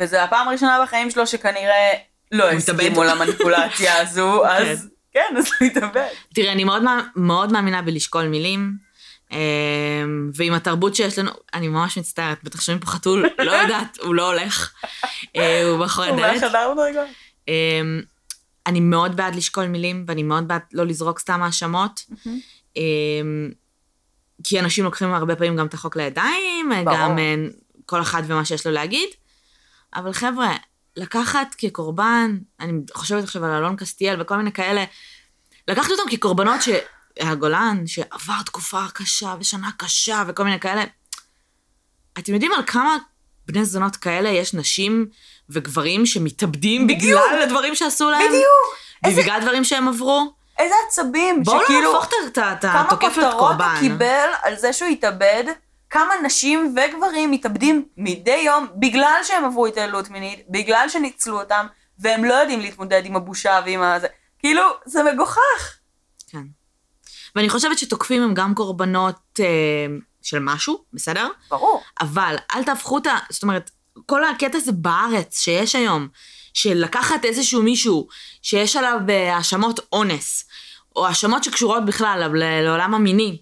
[0.00, 1.92] וזו הפעם הראשונה בחיים שלו שכנראה
[2.32, 2.52] לא הוא.
[2.52, 6.06] הסכימו למניפולציה הזו, אז כן, אז הוא התאבד.
[6.34, 6.82] תראה, אני מאוד,
[7.16, 8.72] מאוד מאמינה בלשקול מילים,
[9.32, 9.36] אמ,
[10.34, 14.32] ועם התרבות שיש לנו, אני ממש מצטערת, בטח שומעים פה חתול, לא יודעת, הוא לא
[14.32, 14.72] הולך,
[15.36, 16.42] אה, הוא מאחורי הוא הדלת.
[16.42, 17.08] מהחדר מדרגות.
[17.48, 18.00] אמ,
[18.66, 22.00] אני מאוד בעד לשקול מילים, ואני מאוד בעד לא לזרוק סתם האשמות.
[22.76, 23.50] אמ,
[24.44, 26.96] כי אנשים לוקחים הרבה פעמים גם את החוק לידיים, ברור.
[26.98, 27.34] גם אה,
[27.86, 29.08] כל אחד ומה שיש לו להגיד.
[29.96, 30.52] אבל חבר'ה,
[30.96, 34.84] לקחת כקורבן, אני חושבת עכשיו על אלון קסטיאל וכל מיני כאלה,
[35.68, 40.84] לקחת אותם כקורבנות שהגולן, שעבר תקופה קשה ושנה קשה וכל מיני כאלה,
[42.18, 42.96] אתם יודעים על כמה
[43.46, 45.06] בני זונות כאלה יש נשים
[45.50, 47.20] וגברים שמתאבדים בדיוק.
[47.24, 48.28] בגלל הדברים שעשו להם?
[48.28, 48.44] בדיוק.
[49.04, 50.34] איזה- ובגלל דברים שהם עברו?
[50.62, 53.56] איזה עצבים, בואו לא שכאילו, נהפוך את- את- את כמה התוקף כותרות.
[53.60, 55.44] הוא קיבל על זה שהוא התאבד,
[55.90, 61.66] כמה נשים וגברים מתאבדים מדי יום בגלל שהם עברו התעללות מינית, בגלל שניצלו אותם,
[61.98, 64.06] והם לא יודעים להתמודד עם הבושה ועם הזה.
[64.38, 65.76] כאילו, זה מגוחך.
[66.30, 66.42] כן.
[67.36, 69.46] ואני חושבת שתוקפים הם גם קורבנות אה,
[70.22, 71.28] של משהו, בסדר?
[71.50, 71.82] ברור.
[72.00, 73.16] אבל אל תהפכו את ה...
[73.30, 73.70] זאת אומרת,
[74.06, 76.08] כל הקטע הזה בארץ שיש היום,
[76.54, 78.06] של לקחת איזשהו מישהו
[78.42, 80.44] שיש עליו אה, האשמות אונס,
[80.96, 82.30] או האשמות שקשורות בכלל
[82.62, 83.38] לעולם המיני,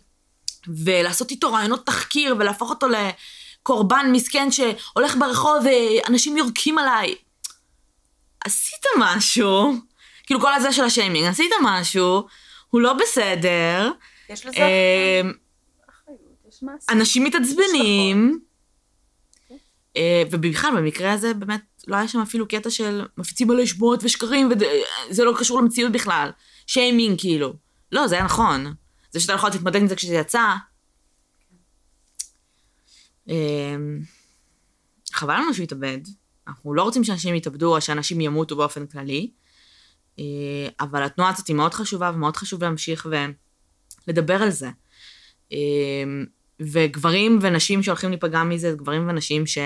[0.84, 7.14] ולעשות איתו רעיונות תחקיר, ולהפוך אותו לקורבן מסכן שהולך ברחוב ואנשים יורקים עליי.
[8.44, 9.72] עשית משהו,
[10.26, 12.26] כאילו כל הזה של השיימינג, עשית משהו,
[12.70, 13.90] הוא לא בסדר,
[14.28, 14.56] יש לזה
[15.90, 16.92] אחריות, מעשה.
[16.92, 18.40] אנשים מתעצבנים,
[19.96, 24.48] אה, ובכלל, במקרה הזה באמת לא היה שם אפילו קטע של מפיצים מלא שמועות ושקרים,
[25.10, 26.30] וזה לא קשור למציאות בכלל.
[26.70, 27.54] שיימינג כאילו.
[27.92, 28.74] לא, זה היה נכון.
[29.10, 30.54] זה שאתה לא יכול להתמודד עם זה כשזה יצא.
[33.28, 33.76] אה,
[35.12, 35.98] חבל לנו שהוא יתאבד.
[36.46, 39.30] אנחנו לא רוצים שאנשים יתאבדו או שאנשים ימותו באופן כללי.
[40.18, 40.24] אה,
[40.80, 43.06] אבל התנועה הזאת היא מאוד חשובה ומאוד חשוב להמשיך
[44.06, 44.70] ולדבר על זה.
[45.52, 45.58] אה,
[46.60, 49.58] וגברים ונשים שהולכים להיפגע מזה, זה גברים ונשים ש...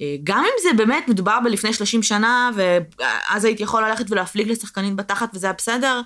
[0.00, 4.96] אה, גם אם זה באמת מדובר בלפני 30 שנה, ואז הייתי יכול ללכת ולהפליג לשחקנית
[4.96, 6.00] בתחת וזה היה בסדר,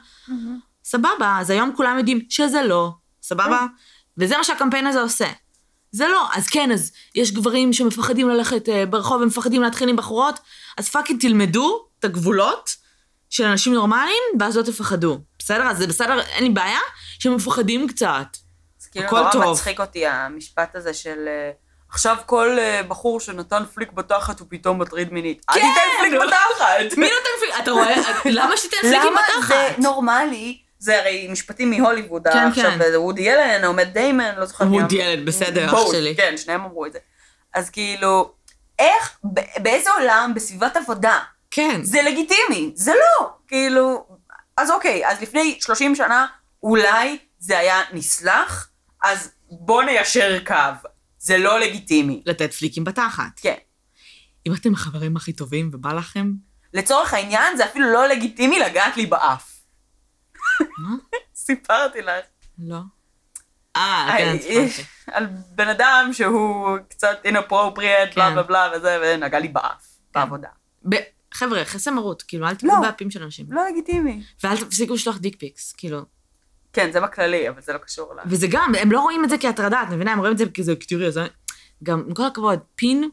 [0.85, 2.91] סבבה, אז היום כולם יודעים שזה לא,
[3.23, 3.67] סבבה?
[4.19, 5.29] וזה מה שהקמפיין הזה עושה.
[5.93, 10.41] זה לא, אז כן, אז יש גברים שמפחדים ללכת אה, ברחוב ומפחדים להתחיל עם בחורות,
[10.79, 12.77] אז fucking תלמדו את הגבולות
[13.31, 15.19] של אנשים נורמליים, ואז לא תפחדו.
[15.39, 15.63] בסדר?
[15.63, 16.79] אז זה בסדר, אין לי בעיה,
[17.19, 18.37] שהם מפחדים קצת.
[18.79, 19.53] זה כאילו נורא.
[19.53, 21.51] מצחיק אותי המשפט הזה של אה,
[21.93, 25.43] עכשיו כל אה, בחור שנתן פליק בתחת הוא פתאום מטריד מינית.
[25.51, 26.21] אל כן, תיתן פליק נו.
[26.27, 26.99] בתחת.
[26.99, 27.63] מי נותן פליק?
[27.63, 27.95] אתה רואה?
[28.25, 29.55] למה שתיתן פליקים למה בתחת?
[29.77, 32.79] זה נורמלי זה הרי משפטים מהוליווד, כן, עכשיו כן.
[32.79, 34.69] זה וודי אלן, או מת דיימן, לא זוכרת.
[34.69, 35.03] וודי.
[35.03, 36.17] אלן, בסדר, אח שלי.
[36.17, 36.99] כן, שניהם אמרו את זה.
[37.55, 38.33] אז כאילו,
[38.79, 39.19] איך,
[39.57, 41.19] באיזה עולם, בסביבת עבודה,
[41.51, 41.81] כן.
[41.85, 44.07] זה לגיטימי, זה לא, כאילו,
[44.57, 46.27] אז אוקיי, אז לפני 30 שנה
[46.63, 48.69] אולי זה היה נסלח,
[49.03, 50.89] אז בוא ניישר קו,
[51.19, 52.23] זה לא לגיטימי.
[52.27, 53.41] לתת פליקים בתחת.
[53.41, 53.57] כן.
[54.47, 56.33] אם אתם החברים הכי טובים ובא לכם,
[56.75, 59.61] לצורך העניין זה אפילו לא לגיטימי לגעת לי באף.
[60.79, 60.95] מה?
[61.35, 62.25] סיפרתי לך.
[62.59, 62.79] לא.
[63.77, 64.83] אה, כן, סיפרתי.
[65.17, 68.35] על בן אדם שהוא קצת inappropriate, בלה כן.
[68.35, 70.49] בלה בלה וזה, ונגע לי באף, בעבודה.
[70.89, 70.97] ב-
[71.35, 72.81] חבר'ה, יחסי מרות, כאילו, אל תיגעו לא.
[72.83, 73.47] באפים של אנשים.
[73.51, 74.23] לא לגיטימי.
[74.45, 76.16] ואל תפסיקו לשלוח dick pics, כאילו.
[76.77, 78.19] כן, זה בכללי, אבל זה לא קשור ל...
[78.27, 80.13] וזה גם, הם לא רואים את זה כהטרדה, את מבינה?
[80.13, 81.27] הם רואים את זה כזה, תראי, זה...
[81.83, 83.11] גם, עם כל הכבוד, פין,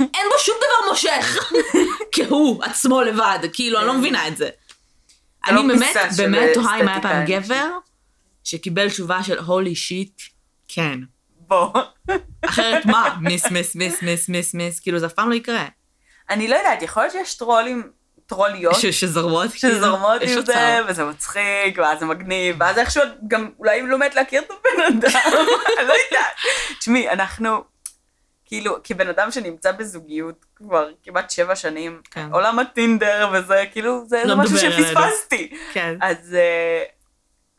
[0.00, 1.52] אין בו שום דבר מושך.
[2.12, 4.48] כשהוא, עצמו לבד, כאילו, אני לא מבינה את זה.
[5.48, 7.24] לא אני באמת, באמת תוהה אם היה פעם.
[7.26, 7.70] גבר
[8.44, 10.22] שקיבל תשובה של הולי שיט,
[10.68, 10.98] כן.
[11.28, 11.72] בוא.
[12.44, 13.16] אחרת מה?
[13.22, 15.66] מיס, מיס, מיס, מיס, מיס, מיס, כאילו, זה אף פעם לא יקרה.
[16.30, 17.90] אני לא יודעת, יכול להיות שיש טרולים,
[18.34, 20.28] טרוליות, ש- שזורמות, כאילו, שזורמות עם.
[20.46, 24.82] זה, וזה מצחיק, ואז זה מגניב, ואז איכשהו גם אולי לא מת להכיר את הבן
[24.98, 25.10] אדם,
[25.78, 26.34] אני לא יודעת.
[26.78, 27.64] תשמעי, אנחנו,
[28.46, 32.28] כאילו, כבן אדם שנמצא בזוגיות כבר כמעט שבע שנים, כן.
[32.32, 34.82] עולם הטינדר וזה, כאילו, זה לא משהו אלינו.
[34.84, 35.50] שפספסתי.
[35.72, 35.96] כן.
[36.00, 36.82] אז, אה,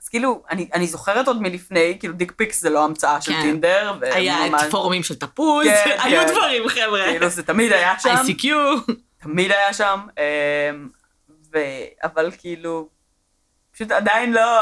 [0.04, 3.42] אז כאילו, אני, אני זוכרת עוד מלפני, כאילו dick pics זה לא המצאה של כן.
[3.42, 6.32] טינדר, היה וממש- את פורומים של תפוז, כן, היו כן.
[6.34, 7.04] דברים, חבר'ה.
[7.06, 8.16] כאילו זה תמיד היה שם.
[8.28, 8.46] ICQ.
[9.22, 10.90] תמיד היה שם, אמ,
[11.54, 11.58] ו...
[12.04, 12.90] אבל כאילו,
[13.74, 14.62] פשוט עדיין לא,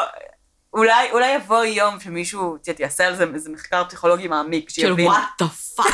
[0.74, 5.08] אולי, אולי יבוא יום שמישהו, את יודעת, יעשה על זה איזה מחקר פסיכולוגי מעמיק, שיבין,
[5.08, 5.86] what the fuck.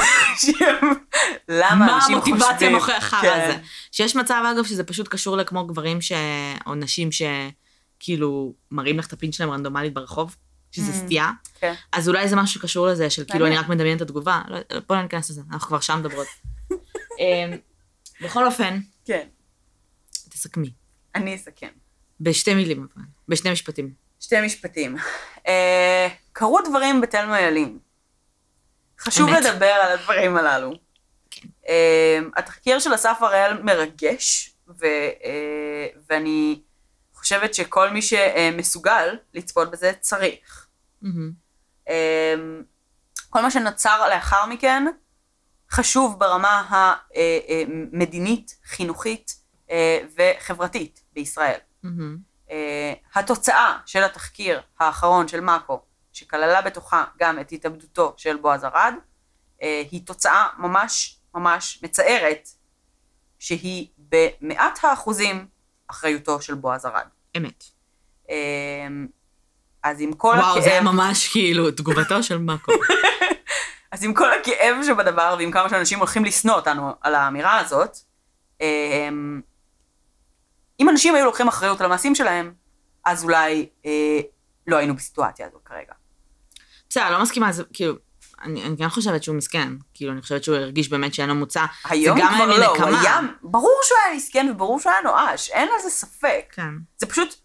[1.49, 3.27] למה מה אנשים חושבים, המוטיבציה מאחורי החרא.
[3.29, 3.57] הזה?
[3.91, 6.11] שיש מצב, אגב, שזה פשוט קשור לכמו גברים ש...
[6.65, 10.35] או נשים שכאילו מראים לך את הפין שלהם רנדומלית ברחוב,
[10.71, 10.95] שזה Mm.
[11.05, 11.31] סטייה.
[11.59, 11.73] כן.
[11.91, 13.57] אז אולי זה משהו שקשור לזה, של כאילו אני.
[13.57, 14.41] רק מדמיינת את התגובה.
[14.47, 14.57] לא,
[14.87, 16.27] בוא לא ניכנס לזה, אנחנו כבר שם מדברות.
[18.25, 19.27] בכל אופן, כן,
[20.29, 20.73] תסכמי.
[21.15, 21.67] אני אסכם.
[22.19, 22.87] בשתי מילים.
[23.27, 23.93] בשני משפטים.
[24.19, 24.95] שתי משפטים.
[25.47, 27.79] אה, קרו דברים בתלמה ילין.
[28.99, 29.43] חשוב אמת.
[29.43, 30.71] לדבר על הדברים הללו.
[31.31, 31.47] כן.
[31.69, 34.85] אה, התחקיר של אסף הראל מרגש, ו,
[35.25, 36.61] אה, ואני
[37.13, 40.67] חושבת שכל מי שמסוגל לצפות בזה צריך.
[41.89, 42.35] אה,
[43.29, 44.85] כל מה שנוצר לאחר מכן
[45.71, 49.35] חשוב ברמה המדינית, חינוכית
[49.71, 51.59] אה, וחברתית בישראל.
[52.47, 52.51] Uh,
[53.15, 55.81] התוצאה של התחקיר האחרון של מאקו,
[56.13, 58.93] שכללה בתוכה גם את התאבדותו של בועז ארד,
[59.59, 62.49] uh, היא תוצאה ממש ממש מצערת,
[63.39, 65.47] שהיא במאת האחוזים
[65.87, 67.07] אחריותו של בועז ארד.
[67.37, 67.63] אמת.
[69.83, 72.71] אז עם כל וואו, זה היה הכאב, ממש כאילו תגובתו של מאקו.
[73.95, 77.97] אז עם כל הכאב שבדבר, ועם כמה שאנשים הולכים לשנוא אותנו על האמירה הזאת,
[78.59, 78.63] uh,
[80.79, 82.53] אם אנשים היו לוקחים אחריות על המעשים שלהם,
[83.05, 84.19] אז אולי אה,
[84.67, 85.93] לא היינו בסיטואציה הזו כרגע.
[86.89, 87.95] בסדר, לא מסכימה, זה כאילו,
[88.43, 89.73] אני אני כן חושבת שהוא מסכן.
[89.93, 91.65] כאילו, אני חושבת שהוא הרגיש באמת שאין לו מוצא.
[91.83, 93.01] היום זה גם כבר לא, הוא מנקמה.
[93.01, 96.45] היה, ברור שהוא היה מסכן וברור שהוא היה נואש, אין על זה ספק.
[96.51, 96.71] כן.
[96.97, 97.35] זה פשוט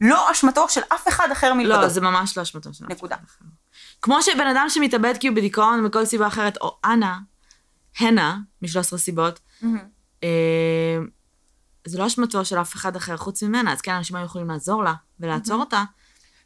[0.00, 1.80] לא אשמתו של אף אחד אחר מלבדו.
[1.80, 3.14] לא, זה ממש לא אשמתו של אף נקודה.
[3.14, 3.44] אחד אחר.
[4.02, 7.18] כמו שבן אדם שמתאבד כי הוא בדיכאון מכל סיבה אחרת, או אנה,
[7.98, 9.78] הנה, מ-13 סיבות, מהמם.
[10.24, 10.98] אה,
[11.86, 14.84] זה לא אשמתו של אף אחד אחר חוץ ממנה, אז כן, אנשים היו יכולים לעזור
[14.84, 15.82] לה ולעצור אותה.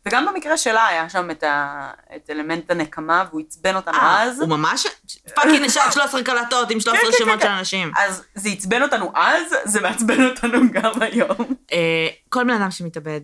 [0.07, 1.91] וגם במקרה שלה היה שם את, ה...
[2.17, 4.41] את אלמנט הנקמה, והוא עצבן אותנו אה, אז.
[4.41, 4.87] הוא ממש
[5.35, 7.47] fucking נשאר 13 קלטות עם 13 כן, כן, שמות כן.
[7.47, 7.93] של אנשים.
[7.97, 11.55] אז זה עצבן אותנו אז, זה מעצבן אותנו גם היום.
[11.73, 13.21] אה, כל בן אדם שמתאבד,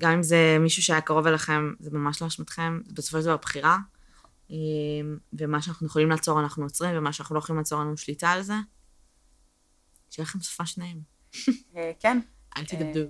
[0.00, 3.36] גם אם זה מישהו שהיה קרוב אליכם, זה ממש לא אשמתכם, זה בסופו של דבר
[3.36, 3.78] בחירה.
[4.50, 4.56] אה,
[5.32, 8.42] ומה שאנחנו יכולים לעצור אנחנו עוצרים, ומה שאנחנו לא יכולים לעצור אין לנו שליטה על
[8.42, 8.54] זה.
[10.10, 11.00] שיהיה לכם סופ"ש נעים.
[11.76, 12.20] אה, כן.
[12.56, 13.00] אל תתאבדו.
[13.00, 13.06] אה,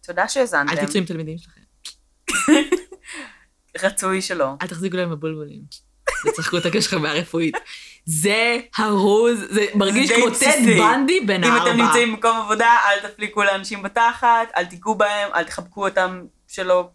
[0.00, 0.72] תודה שהאזנתם.
[0.72, 1.60] אל תצאו עם תלמידים שלכם.
[3.82, 4.54] רצוי שלא.
[4.62, 5.62] אל תחזיקו להם בבולבולים.
[6.26, 7.56] וצחקו את הקשר מהרפואית.
[8.04, 10.46] זה הרוז, זה מרגיש כמו טד.
[10.76, 11.70] בנדי אם הארבע.
[11.70, 16.88] אתם נמצאים במקום עבודה, אל תפליקו לאנשים בתחת, אל תיגעו בהם, אל תחבקו אותם שלא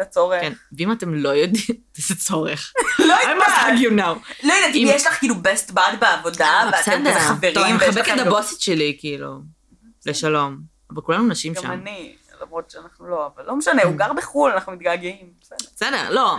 [0.00, 0.40] לצורך.
[0.40, 1.64] כן, ואם אתם לא יודעים,
[2.06, 2.72] זה צורך.
[2.98, 3.66] לא I must יודעת.
[3.66, 4.46] hug you now.
[4.46, 7.10] לא יודעת, אם אם- יש לך כאילו best bud בעבודה, ואתם בסדר.
[7.10, 9.38] כזה חברים, טוב, אני ויש מחבקת לכם את גם- הבוסית שלי, כאילו,
[10.06, 10.56] לשלום.
[10.94, 11.70] אבל כולנו נשים גם שם.
[11.70, 15.56] אני, למרות שאנחנו לא, אבל לא משנה, הוא גר בחו"ל, אנחנו מתגעגעים, בסדר.
[15.74, 16.36] בסדר, לא.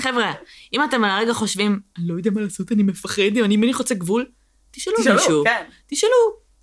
[0.00, 0.32] חבר'ה,
[0.72, 3.94] אם אתם על הרגע חושבים, אני לא יודע מה לעשות, אני מפחד, אני אני חוצה
[3.94, 4.26] גבול,
[4.70, 5.44] תשאלו תשאלו, מישהו.
[5.44, 5.64] כן.
[5.86, 6.12] תשאלו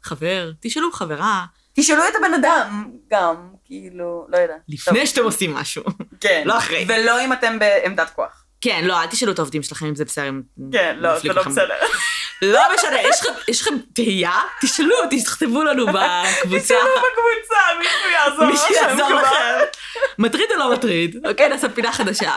[0.03, 4.61] חבר, תשאלו חברה, תשאלו את הבן אדם גם, כאילו, לא יודעת.
[4.67, 5.83] לפני שאתם עושים משהו.
[6.21, 6.43] כן.
[6.45, 6.85] לא אחרי.
[6.87, 8.45] ולא אם אתם בעמדת כוח.
[8.61, 10.31] כן, לא, אל תשאלו את העובדים שלכם אם זה בסדר.
[10.71, 11.43] כן, לא, זה לא.
[11.43, 11.75] בסדר.
[12.41, 12.97] לא משנה,
[13.47, 14.31] יש לכם- תהייה?
[14.61, 16.59] תשאלו, תכתבו לנו בקבוצה.
[16.63, 19.21] תשאלו בקבוצה, מישהו יעזור מישהו לכם יעזור כבר.
[19.21, 19.65] לכם.
[20.19, 21.25] מטריד או לא מטריד?
[21.27, 22.33] אוקיי, נעשה פינה חדשה.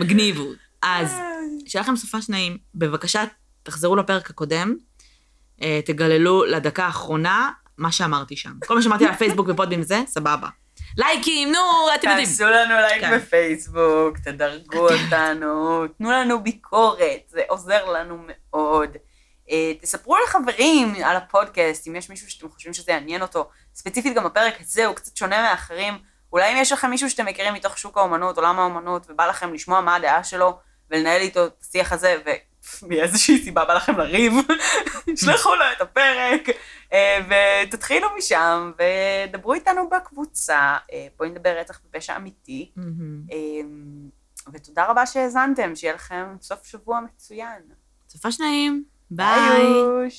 [0.00, 0.54] מגניב הוא.
[0.82, 1.14] אז,
[1.66, 2.58] שיהיה לכם סופה שניים.
[2.74, 3.24] בבקשה,
[3.62, 4.74] תחזרו לפרק הקודם,
[5.62, 8.52] אה, תגללו לדקה האחרונה מה שאמרתי שם.
[8.66, 10.48] כל מה שאמרתי על הפייסבוק ופודים זה, סבבה.
[10.96, 11.58] לייקים, נו,
[11.94, 12.26] אתם יודעים.
[12.28, 13.16] תעשו לנו לייק כן.
[13.18, 18.96] בפייסבוק, תדרגו אותנו, תנו לנו ביקורת, זה עוזר לנו מאוד.
[19.50, 23.50] אה, תספרו לחברים על הפודקאסט, אם יש מישהו שאתם חושבים שזה יעניין אותו.
[23.74, 25.98] ספציפית גם הפרק הזה הוא קצת שונה מאחרים.
[26.32, 29.80] אולי אם יש לכם מישהו שאתם מכירים מתוך שוק האומנות, עולם האומנות, ובא לכם לשמוע
[29.80, 30.58] מה הדעה שלו,
[30.90, 32.16] ולנהל איתו את השיח הזה,
[32.82, 34.32] ומאיזושהי סיבה בא לכם לריב,
[35.20, 36.48] שלחו לו את הפרק,
[36.92, 37.18] אה,
[37.66, 42.72] ותתחילו משם, ודברו איתנו בקבוצה, אה, בואי נדבר רצח ופשע אמיתי.
[43.32, 43.36] אה,
[44.52, 47.62] ותודה רבה שהאזנתם, שיהיה לכם סוף שבוע מצוין.
[48.08, 48.84] סופה שניים.
[49.10, 49.50] ביי.
[49.50, 50.10] ביי.